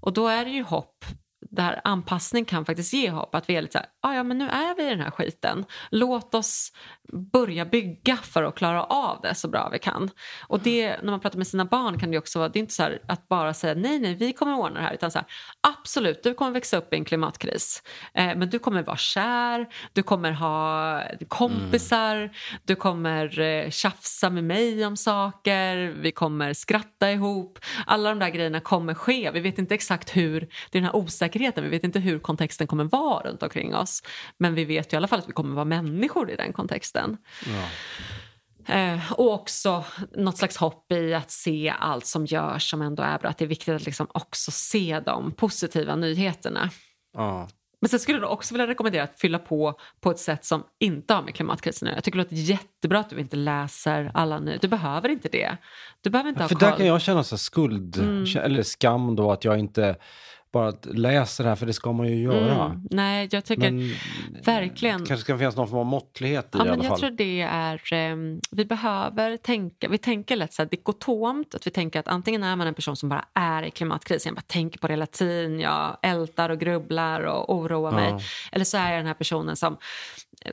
[0.00, 1.04] Och då är det ju hopp
[1.50, 3.34] där anpassning kan faktiskt ge hopp.
[3.34, 5.10] Att vi är lite så här, ah, ja men nu är vi i den här
[5.10, 5.64] skiten.
[5.90, 6.72] Låt oss
[7.32, 10.10] börja bygga för att klara av det så bra vi kan.
[10.42, 12.74] Och det, när man pratar med sina barn kan det också vara, det är inte
[12.74, 14.94] så här att bara säga nej, nej, vi kommer ordna det här.
[14.94, 15.28] Utan så här,
[15.60, 17.82] absolut, du kommer växa upp i en klimatkris.
[18.14, 22.30] Eh, men du kommer vara kär, du kommer ha kompisar, mm.
[22.64, 27.58] du kommer eh, tjafsa med mig om saker, vi kommer skratta ihop.
[27.86, 29.30] Alla de där grejerna kommer ske.
[29.30, 32.66] Vi vet inte exakt hur, det är den här osäkerheten, vi vet inte hur kontexten
[32.66, 34.02] kommer vara runt omkring oss.
[34.38, 37.16] Men vi vet ju i alla fall att vi kommer vara människor i den kontexten.
[37.46, 37.68] Ja.
[38.74, 39.84] Eh, och också
[40.16, 43.30] något slags hopp i att se allt som görs som ändå är bra.
[43.30, 46.70] Att det är viktigt att liksom också se de positiva nyheterna.
[47.12, 47.48] Ja.
[47.80, 51.14] Men sen skulle jag också vilja rekommendera att fylla på på ett sätt som inte
[51.14, 54.60] har med klimatkrisen Jag tycker det låter jättebra att du inte läser alla nyheter.
[54.60, 55.56] Du behöver inte det.
[56.00, 56.70] Du behöver inte ja, ha För koll.
[56.70, 58.24] där kan jag känna så skuld, mm.
[58.36, 59.96] eller skam då att jag inte
[60.52, 62.64] bara att läsa det här, för det ska man ju göra.
[62.64, 62.82] Mm.
[62.90, 63.94] Nej, jag tycker men,
[64.44, 64.98] verkligen...
[64.98, 67.00] kanske ska finnas någon form av måttlighet i, ja, i alla jag fall.
[67.00, 71.70] tror det är, um, vi behöver tänka, vi tänker lätt så här dikotomt, att vi
[71.70, 74.78] tänker att antingen är man en person som bara är i klimatkrisen, jag bara tänker
[74.78, 78.10] på det hela tiden, jag ältar och grubblar och oroar mig.
[78.10, 78.20] Ja.
[78.52, 79.76] Eller så är jag den här personen som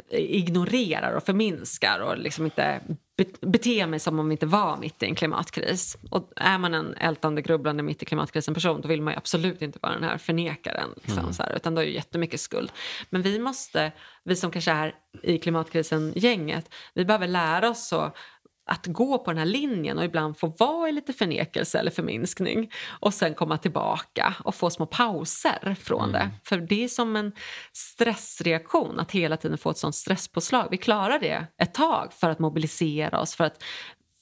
[0.09, 2.81] ignorerar och förminskar och liksom inte
[3.41, 5.97] bete mig som om vi inte var mitt i en klimatkris.
[6.09, 9.79] Och är man en ältande, grubblande, mitt i klimatkrisen person då vill man absolut inte
[9.81, 10.89] vara den här förnekaren.
[10.95, 11.33] Liksom, mm.
[11.33, 12.71] så här, utan då är det jättemycket skuld.
[13.09, 13.91] Men vi måste,
[14.23, 18.15] vi som kanske är i klimatkrisen-gänget, vi behöver lära oss att
[18.65, 22.71] att gå på den här linjen och ibland få vara i lite förnekelse eller förminskning
[22.99, 26.11] och sen komma tillbaka och få små pauser från mm.
[26.11, 26.31] det.
[26.43, 27.31] För det är som en
[27.73, 30.67] stressreaktion att hela tiden få ett sånt stresspåslag.
[30.71, 33.63] Vi klarar det ett tag för att mobilisera oss, för att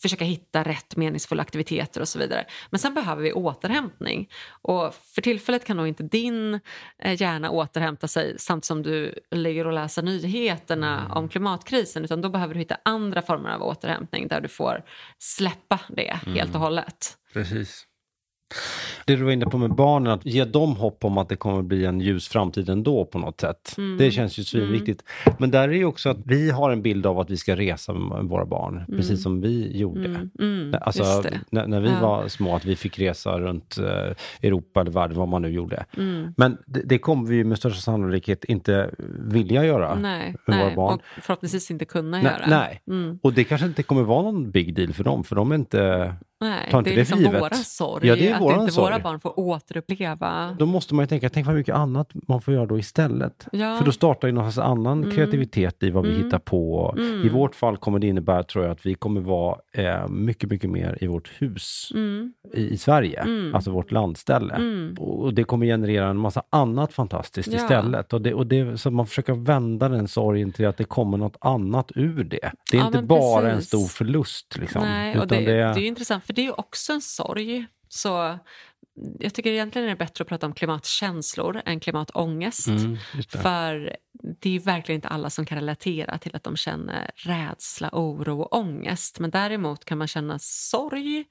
[0.04, 2.46] försöka hitta rätt meningsfulla aktiviteter och så vidare.
[2.70, 4.30] Men sen behöver vi återhämtning.
[4.50, 6.60] Och för tillfället kan nog inte din
[7.00, 11.12] eh, hjärna återhämta sig samtidigt som du ligger och läser nyheterna mm.
[11.12, 14.84] om klimatkrisen utan då behöver du hitta andra former av återhämtning där du får
[15.20, 16.36] släppa det mm.
[16.36, 17.18] helt och hållet.
[17.34, 17.88] Precis.
[19.06, 21.62] Det du var inne på med barnen, att ge dem hopp om att det kommer
[21.62, 23.76] bli en ljus framtid ändå på något sätt.
[23.78, 23.98] Mm.
[23.98, 25.04] Det känns ju svinviktigt.
[25.26, 25.36] Mm.
[25.40, 27.94] Men där är ju också att vi har en bild av att vi ska resa
[27.94, 29.00] med våra barn, mm.
[29.00, 30.06] precis som vi gjorde.
[30.06, 30.30] Mm.
[30.40, 30.76] mm.
[30.82, 32.00] Alltså, när, när, vi ja.
[32.02, 35.86] var små, att vi fick resa runt eh, Europa eller världen, vad man nu gjorde.
[35.98, 36.34] Mm.
[36.38, 38.90] Men det, det, kommer vi med största sannolikhet inte
[39.20, 40.66] vilja göra nej, med nej.
[40.66, 41.00] våra barn.
[41.18, 42.46] Och förhoppningsvis inte kunna nej, göra.
[42.48, 45.56] Nej, och det kanske inte kommer vara någon big deal för dem, för de är
[45.56, 46.14] inte
[46.44, 47.42] Nej, Ta inte det är liksom givet.
[47.42, 48.86] våran sorg, ja, det är att inte sorg.
[48.86, 50.56] våra barn får återuppleva.
[50.60, 53.48] Då måste man ju tänka, tänk vad mycket annat man får göra då istället.
[53.52, 53.78] Ja.
[53.78, 55.16] För då startar ju någon annan mm.
[55.16, 56.24] kreativitet i vad vi mm.
[56.24, 56.96] hittar på.
[56.98, 57.26] Mm.
[57.26, 60.70] I vårt fall kommer det innebära, tror jag, att vi kommer vara eh, mycket, mycket
[60.70, 62.34] mer i vårt hus mm.
[62.54, 63.56] i, i, Sverige, mm.
[63.56, 64.54] alltså vårt landställe.
[64.54, 64.96] Mm.
[65.00, 67.56] Och det kommer generera en massa annat fantastiskt ja.
[67.56, 68.14] istället.
[68.14, 71.38] Och det, och det, så man försöker vända den sorgen till att det kommer något
[71.42, 72.52] annat ur det.
[72.72, 73.56] Det är ja, inte bara precis.
[73.56, 74.58] en stor förlust.
[74.58, 77.68] Liksom, Nej, och det, det är intressant, för det är ju också en sorg.
[77.90, 78.40] Så
[79.20, 82.68] jag tycker egentligen är det bättre att prata om klimatkänslor än klimatångest.
[82.68, 83.38] Mm, det.
[83.38, 83.98] För
[84.40, 88.56] det är verkligen inte alla som kan relatera till att de känner rädsla, oro och
[88.56, 89.20] ångest.
[89.20, 91.26] Men däremot kan man känna sorg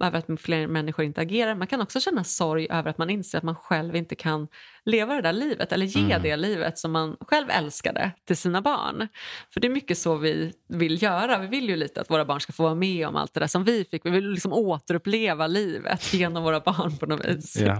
[0.00, 1.54] över att fler människor inte agerar.
[1.54, 4.48] Man kan också känna sorg över att man inser att man själv inte kan
[4.84, 6.22] leva det där livet eller ge mm.
[6.22, 9.08] det livet som man själv älskade till sina barn.
[9.50, 11.38] För det är mycket så vi vill göra.
[11.38, 13.46] Vi vill ju lite att våra barn ska få vara med om allt det där
[13.46, 14.06] som vi fick.
[14.06, 17.56] Vi vill liksom återuppleva livet genom våra barn på något vis.
[17.56, 17.78] Ja.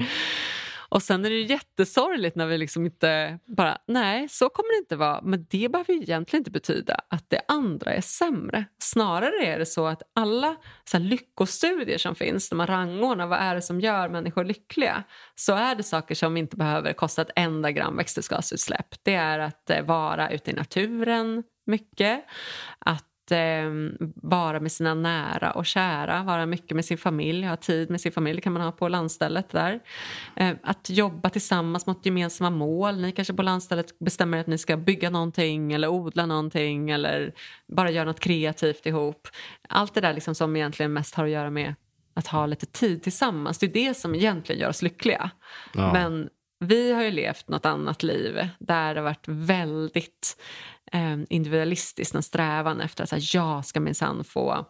[0.90, 4.96] Och sen är det jättesorgligt när vi liksom inte bara, nej så kommer det inte
[4.96, 5.20] vara.
[5.22, 8.64] Men det behöver ju egentligen inte betyda att det andra är sämre.
[8.82, 13.54] Snarare är det så att alla så lyckostudier som finns, när man rangordnar vad är
[13.54, 17.70] det som gör människor lyckliga, så är det saker som inte behöver kosta ett enda
[17.70, 18.94] gram växthusgasutsläpp.
[19.02, 22.24] Det är att eh, vara ute i naturen mycket,
[22.78, 23.70] att eh,
[24.14, 28.12] vara med sina nära och kära, vara mycket med sin familj, ha tid med sin
[28.12, 29.80] familj det kan man ha på landstället där.
[30.36, 33.00] Eh, att jobba tillsammans mot gemensamma mål.
[33.00, 37.32] Ni kanske på landstället bestämmer att ni ska bygga någonting eller odla någonting eller
[37.68, 39.28] bara göra något kreativt ihop.
[39.68, 41.74] Allt det där liksom som egentligen mest har att göra med
[42.14, 43.58] att ha lite tid tillsammans.
[43.58, 45.30] Det är det som egentligen gör oss lyckliga.
[45.74, 45.92] Ja.
[45.92, 46.28] Men
[46.64, 50.36] vi har ju levt något annat liv där det har varit väldigt
[50.94, 54.66] eh, individualistiskt, en strävan efter att här, jag ska minsann få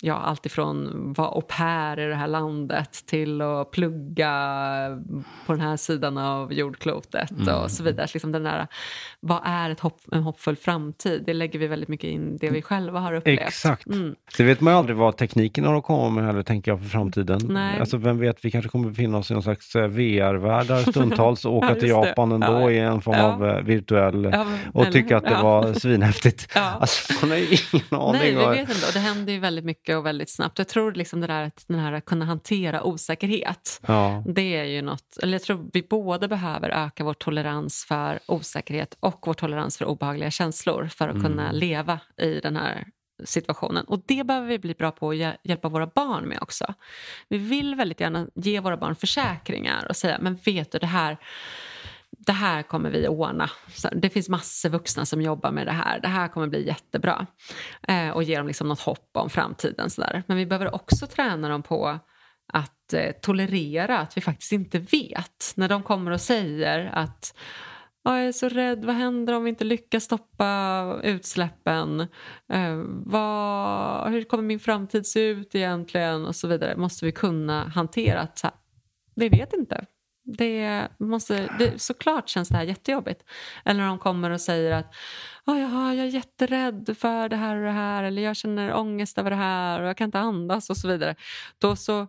[0.00, 4.30] ja, allt ifrån vara au pair i det här landet till att plugga
[5.46, 7.54] på den här sidan av jordklotet mm.
[7.54, 8.06] och så vidare.
[8.12, 8.66] Liksom den där,
[9.20, 11.22] vad är ett hopp, en hoppfull framtid?
[11.26, 13.40] Det lägger vi väldigt mycket in det vi själva har upplevt.
[13.40, 13.86] Exakt.
[13.86, 14.14] Mm.
[14.36, 16.88] Så vet man ju aldrig vad tekniken har att komma med heller, tänker jag, för
[16.88, 17.40] framtiden.
[17.44, 17.80] Nej.
[17.80, 21.56] Alltså, vem vet, vi kanske kommer befinna oss i någon slags eh, VR-värld stundtals och
[21.56, 22.70] åka ja, till Japan ändå ja.
[22.70, 23.32] i en form ja.
[23.32, 26.48] av eh, virtuell ja, och tycka att det var svinhäftigt.
[26.60, 26.76] Ja.
[26.80, 28.20] Alltså, man har ju ingen aning.
[28.20, 28.86] Nej, vi vet inte.
[28.86, 30.58] Och det händer ju väldigt mycket och väldigt snabbt.
[30.58, 34.24] Jag tror liksom det där att den här att kunna hantera osäkerhet, ja.
[34.26, 38.96] det är ju något, eller jag tror vi båda behöver öka vår tolerans för osäkerhet
[39.00, 41.26] och vår tolerans för obehagliga känslor för att mm.
[41.26, 42.86] kunna leva i den här
[43.24, 43.84] situationen.
[43.84, 46.74] Och det behöver vi bli bra på att hjälpa våra barn med också.
[47.28, 51.16] Vi vill väldigt gärna ge våra barn försäkringar och säga, men vet du det här
[52.26, 53.50] det här kommer vi ordna.
[53.92, 56.00] Det finns massor vuxna som jobbar med det här.
[56.00, 57.26] Det här kommer bli jättebra.
[57.88, 59.90] Eh, och ge dem liksom något hopp om framtiden.
[59.90, 60.22] Sådär.
[60.26, 61.98] Men vi behöver också träna dem på
[62.52, 65.52] att eh, tolerera att vi faktiskt inte vet.
[65.54, 67.34] När de kommer och säger att
[68.04, 72.00] jag är så rädd, vad händer om vi inte lyckas stoppa utsläppen?
[72.52, 76.26] Eh, vad, hur kommer min framtid se ut egentligen?
[76.26, 76.76] Och så vidare.
[76.76, 78.44] Måste vi kunna hantera att
[79.14, 79.86] vi vet inte.
[80.24, 83.24] Det måste, det, såklart känns det här jättejobbigt.
[83.64, 84.94] Eller när de kommer och säger att
[85.44, 88.74] ah, oh, jaha, jag är jätterädd för det här och det här eller jag känner
[88.74, 91.14] ångest över det här och jag kan inte andas och så vidare.
[91.58, 92.06] Då så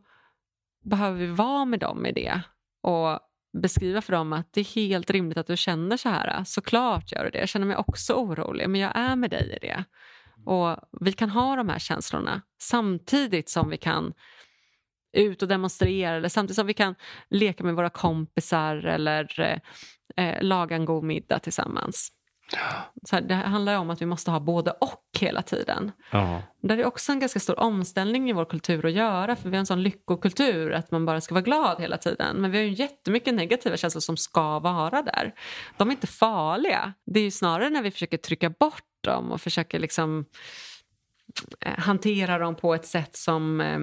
[0.83, 2.41] behöver vi vara med dem i det
[2.81, 3.19] och
[3.61, 6.43] beskriva för dem att det är helt rimligt att du känner så här.
[6.43, 7.39] Såklart gör du det.
[7.39, 9.83] Jag känner mig också orolig men jag är med dig i det.
[10.45, 14.13] Och Vi kan ha de här känslorna samtidigt som vi kan
[15.13, 16.95] ut och demonstrera eller samtidigt som vi kan
[17.29, 19.57] leka med våra kompisar eller eh,
[20.25, 22.11] eh laga en god middag tillsammans.
[23.05, 25.91] Så här, det handlar om att vi måste ha både och hela tiden.
[26.11, 26.41] Ja.
[26.61, 29.59] Det är också en ganska stor omställning i vår kultur att göra för vi har
[29.59, 32.37] en sån lyckokultur att man bara ska vara glad hela tiden.
[32.37, 35.33] Men vi har ju jättemycket negativa känslor som ska vara där.
[35.77, 36.93] De är inte farliga.
[37.05, 40.25] Det är ju snarare när vi försöker trycka bort dem och försöker liksom
[41.59, 43.79] eh, hantera dem på ett sätt som eh,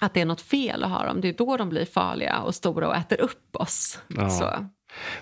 [0.00, 1.20] att det är något fel att ha dem.
[1.20, 4.02] Det är då de blir farliga och stora och äter upp oss.
[4.08, 4.30] Ja.
[4.30, 4.66] Så.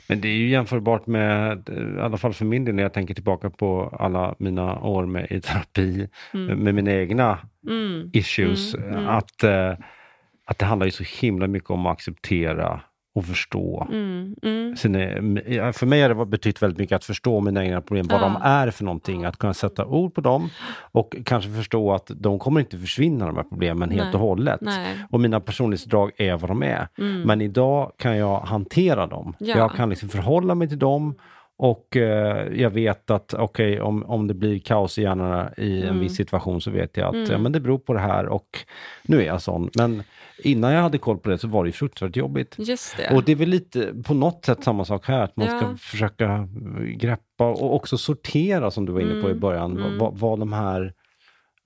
[0.08, 3.14] Men det är ju jämförbart med, i alla fall för min del när jag tänker
[3.14, 6.58] tillbaka på alla mina år med, i terapi, mm.
[6.58, 8.10] med mina egna mm.
[8.12, 8.88] issues, mm.
[8.88, 9.08] mm.
[9.08, 9.72] Att, eh,
[10.44, 12.80] att det handlar ju så himla mycket om att acceptera
[13.14, 13.86] och förstå.
[13.90, 14.76] Mm, mm.
[14.76, 14.98] Sina,
[15.72, 18.24] för mig har det betytt väldigt mycket att förstå mina egna problem, vad ja.
[18.24, 20.50] de är för någonting, att kunna sätta ord på dem
[20.92, 23.98] och kanske förstå att de kommer inte försvinna de här problemen Nej.
[23.98, 24.60] helt och hållet.
[24.60, 24.96] Nej.
[25.10, 26.88] Och mina personlighetsdrag är vad de är.
[26.98, 27.22] Mm.
[27.22, 29.34] Men idag kan jag hantera dem.
[29.38, 29.56] Ja.
[29.56, 31.14] Jag kan liksom förhålla mig till dem
[31.56, 35.82] och eh, jag vet att okej, okay, om, om det blir kaos i hjärnan i
[35.82, 36.00] en mm.
[36.00, 37.30] viss situation så vet jag att mm.
[37.30, 38.58] ja, men det beror på det här och
[39.02, 39.70] nu är jag sån.
[39.78, 40.02] Men
[40.42, 42.54] innan jag hade koll på det så var det ju fruktansvärt jobbigt.
[42.58, 43.14] Just det.
[43.16, 45.58] Och det är väl lite på något sätt samma sak här, att man ja.
[45.58, 46.48] ska försöka
[46.96, 49.36] greppa och också sortera som du var inne på mm.
[49.36, 49.98] i början, mm.
[49.98, 50.94] vad, vad de här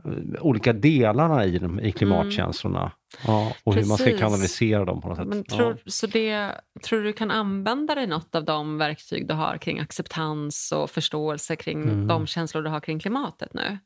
[0.04, 2.80] eh, olika delarna i, dem, i klimatkänslorna.
[2.80, 2.90] Mm.
[3.26, 3.84] Ja, och Precis.
[3.84, 5.26] hur man ska kanalisera dem på något sätt.
[5.26, 5.90] Men tror, ja.
[5.90, 10.72] så det, tror du kan använda dig något av de verktyg du har kring acceptans
[10.72, 12.06] och förståelse kring mm.
[12.06, 13.78] de känslor du har kring klimatet nu?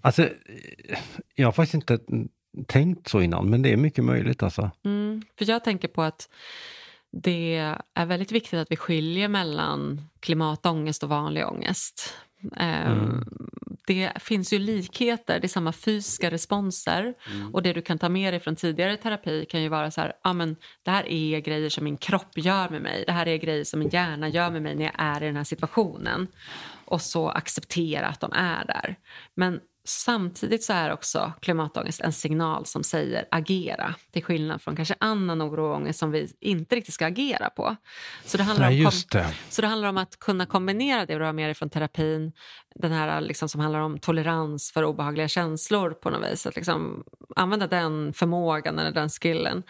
[0.00, 0.28] Alltså,
[1.34, 1.98] jag har faktiskt inte
[2.66, 4.70] tänkt så innan, men det är mycket möjligt alltså.
[4.84, 6.28] Mm, för jag tänker på att
[7.22, 7.56] det
[7.94, 12.14] är väldigt viktigt att vi skiljer mellan klimatångest och vanlig ångest.
[12.56, 13.24] Ehm, mm.
[13.86, 17.14] Det finns ju likheter, det är samma fysiska responser.
[17.32, 17.54] Mm.
[17.54, 20.12] Och det du kan ta med dig från tidigare terapi kan ju vara så här,
[20.22, 23.04] ah, men det här är grejer som min kropp gör med mig.
[23.06, 25.36] Det här är grejer som min hjärna gör med mig när jag är i den
[25.36, 26.28] här situationen.
[26.84, 28.96] Och så acceptera att de är där.
[29.34, 34.94] Men Samtidigt så är också klimatångest en signal som säger agera till skillnad från kanske
[35.00, 37.76] annan oro och ångest som vi inte riktigt ska agera på.
[38.24, 39.34] Så det handlar, Nej, om, det.
[39.48, 42.32] Så det handlar om att kunna kombinera det du har med dig från terapin,
[42.74, 46.46] den här liksom som handlar om tolerans för obehagliga känslor på något vis.
[46.46, 47.04] Att liksom
[47.36, 49.62] använda den förmågan eller den skillen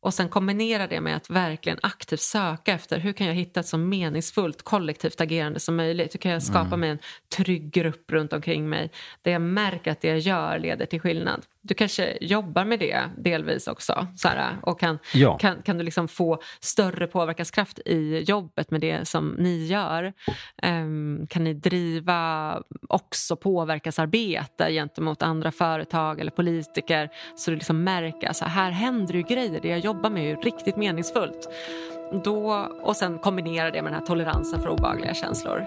[0.00, 3.66] och sen kombinera det med att verkligen aktivt söka efter hur kan jag hitta ett
[3.66, 6.14] så meningsfullt kollektivt agerande som möjligt.
[6.14, 6.80] Hur kan jag skapa Mm.
[6.80, 6.98] mig en
[7.36, 8.90] trygg grupp runt omkring mig
[9.22, 11.42] där jag märker att det jag gör leder till skillnad.
[11.62, 15.38] Du kanske jobbar med det delvis också Sara, och kan, Ja.
[15.38, 20.12] kan, kan du liksom få större påverkanskraft i jobbet med det som ni gör?
[20.62, 28.28] Ehm, kan ni driva också påverkansarbete gentemot andra företag eller politiker så du liksom märker
[28.28, 31.48] att här händer ju grejer, det jag jobba med är ju riktigt meningsfullt.
[32.24, 35.66] Då, och sen kombinera det med den här toleransen för obehagliga känslor.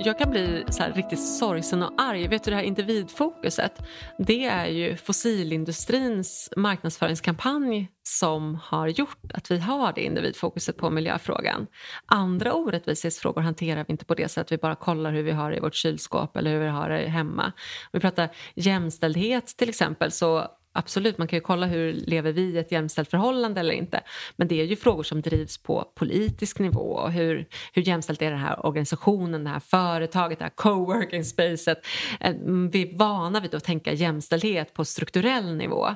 [0.00, 2.28] Jag kan bli så här riktigt sorgsen och arg.
[2.28, 3.82] Vet du det här individfokuset?
[4.18, 11.66] Det är ju fossilindustrins marknadsföringskampanj som har gjort att vi har det individfokuset på miljöfrågan.
[12.06, 14.52] Andra orättvisesfrågor hanterar vi inte på det sättet.
[14.52, 17.08] Vi bara kollar hur vi har det i vårt kylskåp eller hur vi har det
[17.08, 17.44] hemma.
[17.44, 20.46] Om vi pratar jämställdhet till exempel så
[20.78, 24.00] Absolut, man kan ju kolla hur lever vi i ett jämställt förhållande eller inte.
[24.36, 26.80] Men det är ju frågor som drivs på politisk nivå.
[26.80, 31.86] Och hur, hur jämställt är den här organisationen, det här företaget, det här coworking spacet.
[32.20, 32.34] Eh,
[32.72, 35.88] Vi är vana vid att tänka jämställdhet på strukturell nivå.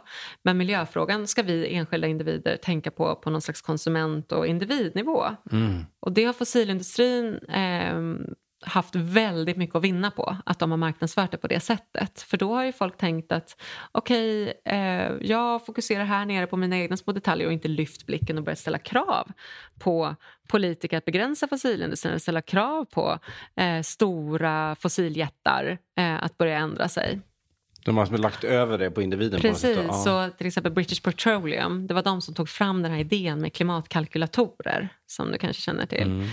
[0.42, 5.24] Men miljöfrågan ska vi enskilda individer tänka på på någon slags konsument och individnivå.
[6.00, 7.94] Och det har fossilindustrin eh,
[8.62, 12.22] haft väldigt mycket att vinna på att de har marknadsfört det på det sättet.
[12.22, 16.78] För då har ju folk tänkt att okej, eh, jag fokuserar här nere på mina
[16.78, 19.32] egna små detaljer och inte lyft blicken och börjat ställa krav
[19.78, 20.16] på
[20.48, 23.18] politiker att begränsa fossilindustrin eller ställa krav på
[23.56, 27.20] eh, stora fossiljättar eh, att börja ändra sig.
[27.84, 29.40] De har lagt över det på individen.
[29.40, 29.48] på.
[29.48, 29.92] Precis, Ja.
[29.92, 33.52] så till exempel British Petroleum, det var de som tog fram den här idén med
[33.52, 36.02] klimatkalkylatorer som du kanske känner till.
[36.02, 36.26] Mm.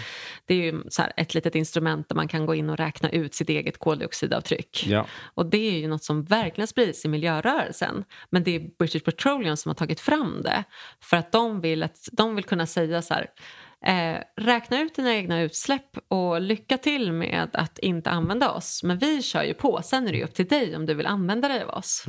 [0.46, 3.34] Det är ju så ett litet instrument där man kan gå in och räkna ut
[3.34, 4.88] sitt eget koldioxidavtryck.
[4.88, 5.06] Ja.
[5.34, 8.04] Och det är ju något som verkligen sprids i miljörörelsen.
[8.30, 10.64] Men det är British Petroleum som har tagit fram det.
[11.02, 13.28] För att de vill, att, de vill kunna säga så här,
[13.86, 18.84] eh, räkna ut dina egna utsläpp och lycka till med att inte använda oss.
[18.84, 21.06] Men vi kör ju på, sen är det ju upp till dig om du vill
[21.06, 22.06] använda dig av oss.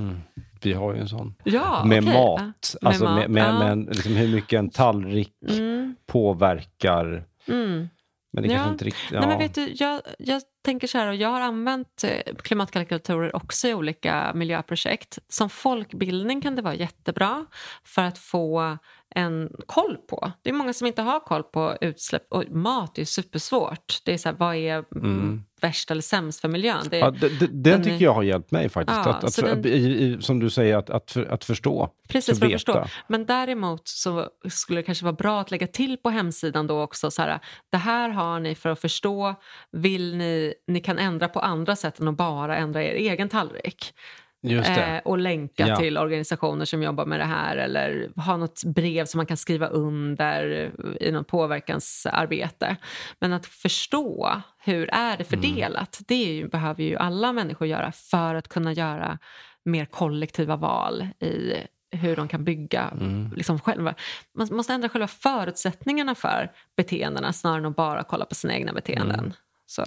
[0.62, 1.34] Vi har ju en sån.
[1.44, 2.14] Ja, med okej.
[2.14, 2.74] mat.
[2.74, 3.58] Ja, med alltså mat, med, med, ja.
[3.58, 7.24] med en- liksom hur mycket en tallrik Mm, påverkar.
[7.48, 7.88] mm.
[8.32, 8.54] Men det Ja.
[8.56, 9.10] kanske inte riktigt...
[9.12, 13.36] Nej, men vet du, jag, jag tänker så här, och jag har använt eh, klimatkalkylatorer
[13.36, 15.18] också i olika miljöprojekt.
[15.28, 17.46] Som folkbildning kan det vara jättebra
[17.84, 18.78] för att få
[19.14, 20.32] en koll på.
[20.42, 23.98] Det är många som inte har koll på utsläpp och mat är supersvårt.
[24.04, 25.42] Det är så här, vad är mm.
[25.60, 26.86] värst eller sämst för miljön?
[26.90, 29.00] Det, Ja, det, det, den den tycker jag har hjälpt mig faktiskt.
[29.04, 31.90] Ja, att, att, den- i, i, som du säger, att, att, för, att förstå.
[32.08, 32.84] Precis, för att förstå.
[33.08, 37.10] Men däremot så skulle det kanske vara bra att lägga till på hemsidan då också
[37.10, 37.40] så här,
[37.70, 39.34] det här har ni för att förstå,
[39.72, 43.94] vill ni, ni kan ändra på andra sätt än att bara ändra er egen tallrik.
[44.42, 44.56] Det.
[44.68, 45.76] Eh, och länka Ja.
[45.76, 49.66] till organisationer som jobbar med det här eller ha något brev som man kan skriva
[49.66, 50.70] under
[51.00, 52.76] i något påverkansarbete.
[53.18, 57.92] Men att förstå hur är det fördelat, det är ju, behöver ju alla människor göra
[57.92, 59.18] för att kunna göra
[59.64, 61.54] mer kollektiva val i
[61.92, 62.92] hur de kan bygga
[63.36, 63.94] liksom själva.
[64.34, 68.72] Man måste ändra själva förutsättningarna för beteendena snarare än att bara kolla på sina egna
[68.72, 69.34] beteenden.
[69.66, 69.84] Så,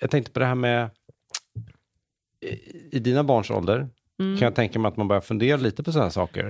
[0.00, 0.90] Jag tänkte på det här med...
[2.92, 3.88] i- dina barns ålder
[4.20, 4.38] mm.
[4.38, 6.44] kan jag tänka mig att man börjar fundera lite på sådana saker.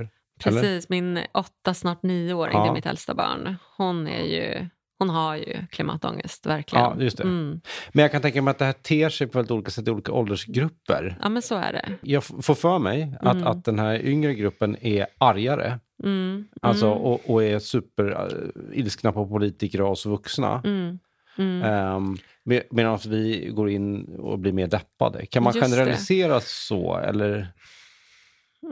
[0.44, 0.60] Eller?
[0.60, 2.62] Precis, min åtta, snart nioåring, Ja.
[2.64, 3.56] det är mitt äldsta barn.
[3.76, 4.68] Hon, är ju,
[4.98, 6.84] hon har ju klimatångest, verkligen.
[6.84, 7.22] Ja, just det.
[7.22, 7.60] Mm.
[7.92, 9.90] Men jag kan tänka mig att det här ter sig på väldigt olika sätt i
[9.90, 11.18] olika åldersgrupper.
[11.22, 11.92] Ja, men så är det.
[12.02, 13.46] Jag får för mig att, Mm.
[13.46, 15.78] att den här yngre gruppen är argare.
[16.04, 16.48] Mm.
[16.62, 16.98] Alltså, mm.
[16.98, 20.62] och, och är superilskna på politiker och oss vuxna.
[20.64, 20.98] Mm.
[21.38, 21.94] Mm.
[21.96, 22.16] Um,
[22.46, 25.26] med, Medan vi går in och blir mer deppade.
[25.26, 25.76] Kan man Just det.
[25.76, 26.96] generalisera så?
[26.96, 27.48] Eller?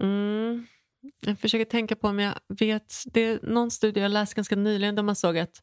[0.00, 0.66] Mm.
[1.26, 2.94] Jag försöker tänka på om jag vet.
[3.06, 5.62] Det är någon studie jag läste ganska nyligen där man såg att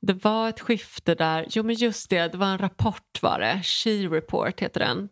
[0.00, 1.46] det var ett skifte där.
[1.50, 3.62] Jo men just det, det var en rapport var det.
[3.62, 5.08] She Report heter den.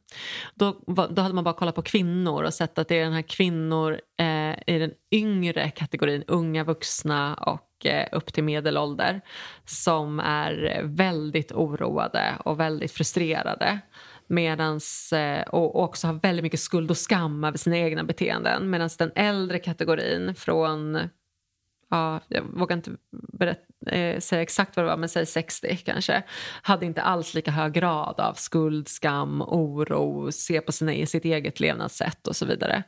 [0.54, 3.22] Då, då hade man bara kollat på kvinnor och sett att det är den här
[3.22, 9.20] kvinnor eh, i den yngre kategorin, unga vuxna och Eh, upp till medelålder
[9.64, 13.80] som är väldigt oroade och väldigt frustrerade.
[14.26, 15.14] Medans,
[15.46, 18.70] och och också har väldigt mycket skuld och skam över sina egna beteenden.
[18.70, 21.08] Medan den äldre kategorin från,
[21.90, 26.22] ja, jag vågar inte berätta, eh, säga exakt vad det var, men säg 60 kanske,
[26.62, 31.60] hade inte alls lika hög grad av skuld, skam, oro, se på sina, sitt eget
[31.60, 32.82] levnadssätt och så vidare.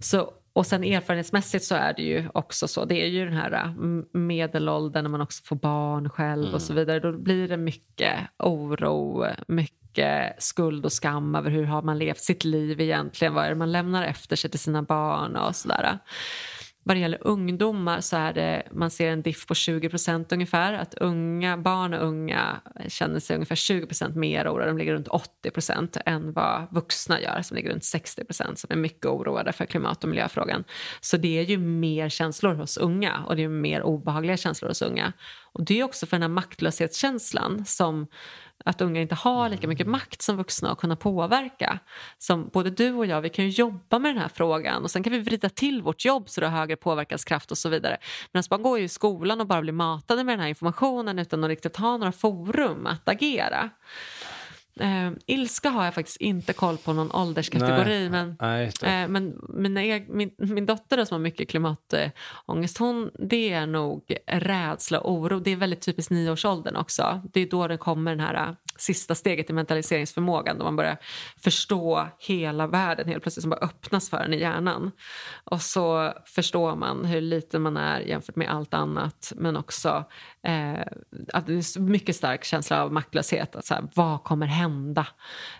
[0.00, 3.52] Så och sen erfarenhetsmässigt så är det ju också så, det är ju den här
[3.52, 3.72] äh,
[4.12, 6.54] medelåldern när man också får barn själv mm.
[6.54, 7.00] och så vidare.
[7.00, 12.44] Då blir det mycket oro, mycket skuld och skam över hur har man levt sitt
[12.44, 15.98] liv egentligen, vad är det man lämnar efter sig till sina barn och sådär
[16.84, 19.90] vad det gäller ungdomar så är det, man ser en diff på 20
[20.30, 20.72] ungefär.
[20.72, 24.70] Att unga, barn och unga känner sig ungefär 20 mer oroade.
[24.70, 29.06] De ligger runt 80 än vad vuxna gör som ligger runt 60 som är mycket
[29.06, 30.64] oroade för klimat och miljöfrågan.
[31.00, 34.82] Så det är ju mer känslor hos unga och det är mer obehagliga känslor hos
[34.82, 35.12] unga.
[35.52, 38.06] Och det är också för den här maktlöshetskänslan som
[38.64, 41.78] att unga inte har lika mycket makt som vuxna att kunna påverka.
[42.18, 45.02] Som både du och jag, vi kan ju jobba med den här frågan och sen
[45.02, 47.96] kan vi vrida till vårt jobb så det har högre påverkanskraft och så vidare.
[48.32, 51.44] Men man går ju i skolan och bara blir matade med den här informationen utan
[51.44, 53.70] att riktigt ha några forum att agera.
[54.80, 58.08] Uh, ilska har jag faktiskt inte koll på någon ålderskategori.
[58.08, 58.10] Nej.
[58.10, 63.66] Men, Nej, uh, men mina, min, min dotter som har mycket klimatångest, hon, det är
[63.66, 65.40] nog rädsla och oro.
[65.40, 67.22] Det är väldigt typiskt nioårsåldern också.
[67.32, 70.96] Det är då det kommer den här uh, sista steget i mentaliseringsförmågan då man börjar
[71.42, 74.90] förstå hela världen helt plötsligt som bara öppnas för en i hjärnan.
[75.44, 80.04] Och så förstår man hur liten man är jämfört med allt annat men också
[80.42, 80.80] eh,
[81.32, 83.56] att det är mycket stark känsla av maktlöshet.
[83.56, 85.06] Att så här, vad kommer hända?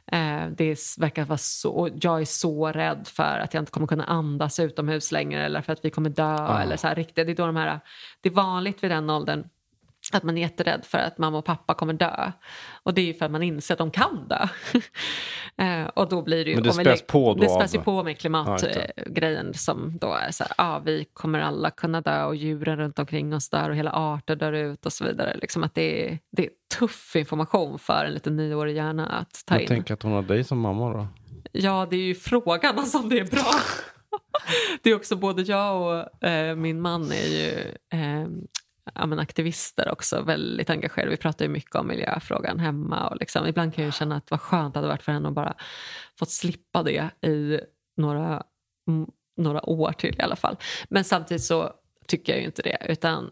[0.07, 4.05] Eh, det verkar vara så, jag är så rädd för att jag inte kommer kunna
[4.05, 6.37] andas utomhus längre eller för att vi kommer dö.
[6.41, 6.61] Ah.
[6.63, 7.81] Eller så här, riktigt, det, är då de här,
[8.21, 9.45] det är vanligt vid den åldern
[10.13, 12.33] att man är jätterädd för att mamma och pappa kommer dö.
[12.83, 14.47] Och det är ju för att man inser att de kan dö.
[15.65, 16.57] eh, och då blir det ju...
[16.57, 17.41] Men det späs på då?
[17.41, 21.41] Det späs ju på med klimatgrejen ja, som då är så här, ah, vi kommer
[21.41, 24.93] alla kunna dö och djuren runt omkring oss dör och hela arter dör ut och
[24.93, 25.37] så vidare.
[25.41, 29.55] Liksom att det är, det är tuff information för en liten nioårig hjärna att ta
[29.55, 29.69] Jag in.
[29.69, 31.07] Tänker att hon har dig som mamma då?
[31.53, 33.51] Ja, det är ju frågan alltså, om det är bra.
[34.83, 38.27] det är också både jag och eh, min man är ju eh,
[38.95, 41.11] ja, men aktivister också, väldigt engagerade.
[41.11, 43.09] Vi pratar ju mycket om miljöfrågan hemma.
[43.09, 45.35] Och liksom, ibland kan jag känna att vad skönt det hade varit för henne att
[45.35, 45.55] bara
[46.19, 47.61] fått slippa det i
[47.97, 48.43] några,
[49.37, 50.57] några år till i alla fall.
[50.89, 51.73] Men samtidigt så
[52.07, 52.87] tycker jag ju inte det.
[52.89, 53.31] Utan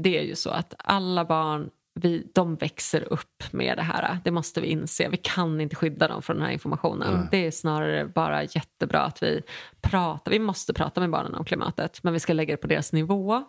[0.00, 1.70] det är ju så att alla barn
[2.00, 4.18] vi, de växer upp med det här.
[4.24, 5.08] Det måste vi inse.
[5.08, 7.14] Vi kan inte skydda dem från den här informationen.
[7.14, 7.28] Mm.
[7.30, 9.42] Det är snarare bara jättebra att vi
[9.80, 10.32] pratar.
[10.32, 13.44] Vi måste prata med barnen om klimatet men vi ska lägga det på deras nivå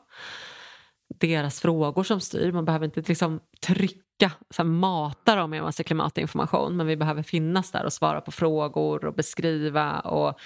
[1.08, 2.52] deras frågor som styr.
[2.52, 6.96] Man behöver inte liksom trycka, så här, mata dem med en massa klimatinformation men vi
[6.96, 10.40] behöver finnas där och svara på frågor och beskriva och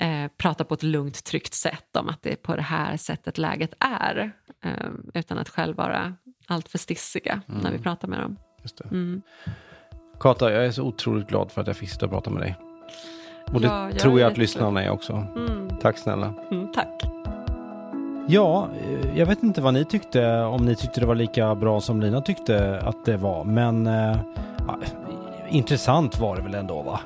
[0.00, 3.38] eh, prata på ett lugnt, tryggt sätt om att det är på det här sättet
[3.38, 4.32] läget är.
[4.64, 6.14] Eh, utan att själv vara
[6.46, 7.60] alltför stissiga mm.
[7.60, 8.36] när vi pratar med dem.
[8.62, 8.80] Just.
[8.80, 9.22] Mm.
[10.20, 12.56] Kata, jag är så otroligt glad för att jag fick sitta och prata med dig.
[13.52, 15.12] Och det ja, tror jag att lyssnarna är också.
[15.12, 15.68] Mm.
[15.80, 16.34] Tack snälla.
[16.50, 17.13] Mm, tack.
[18.26, 21.80] Ja, eh, jag vet inte vad ni tyckte, om ni tyckte det var lika bra
[21.80, 24.16] som Lina tyckte att det var, men äh,
[25.48, 27.00] intressant var det väl ändå va?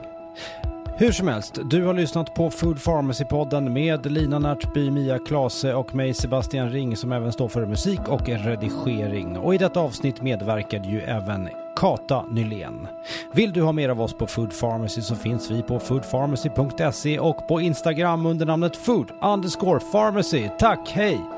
[0.97, 5.95] Hur som helst, du har lyssnat på Food Pharmacy-podden med Lina Närtby, Mia Klase och
[5.95, 9.39] mig Sebastian Ring som även står för musik och redigering.
[9.39, 11.49] Och i detta avsnitt medverkade ju även
[11.79, 12.89] Kata Nylén.
[13.33, 17.49] Vill du ha mer av oss på Food Pharmacy så finns vi på foodpharmacy.se och
[17.49, 20.49] på Instagram under namnet food underscore pharmacy.
[20.59, 21.38] Tack, hej!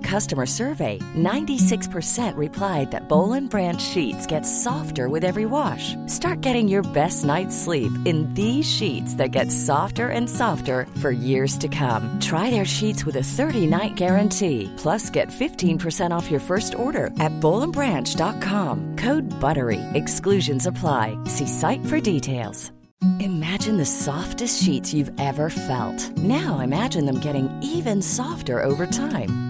[0.00, 5.96] recent customer survey, 96% replied that Bowl and Branch sheets get softer with every wash.
[6.06, 11.12] Start getting your best night's sleep in these sheets that get softer and softer for
[11.12, 12.18] years to come.
[12.20, 14.72] Try their sheets with a 30-night guarantee.
[14.76, 18.96] Plus, get 15% off your first order at bowlandbranch.com.
[18.96, 19.80] Code BUTTERY.
[19.94, 21.16] Exclusions apply.
[21.26, 22.72] See site for details.
[23.20, 26.18] Imagine the softest sheets you've ever felt.
[26.18, 29.49] Now imagine them getting even softer over time.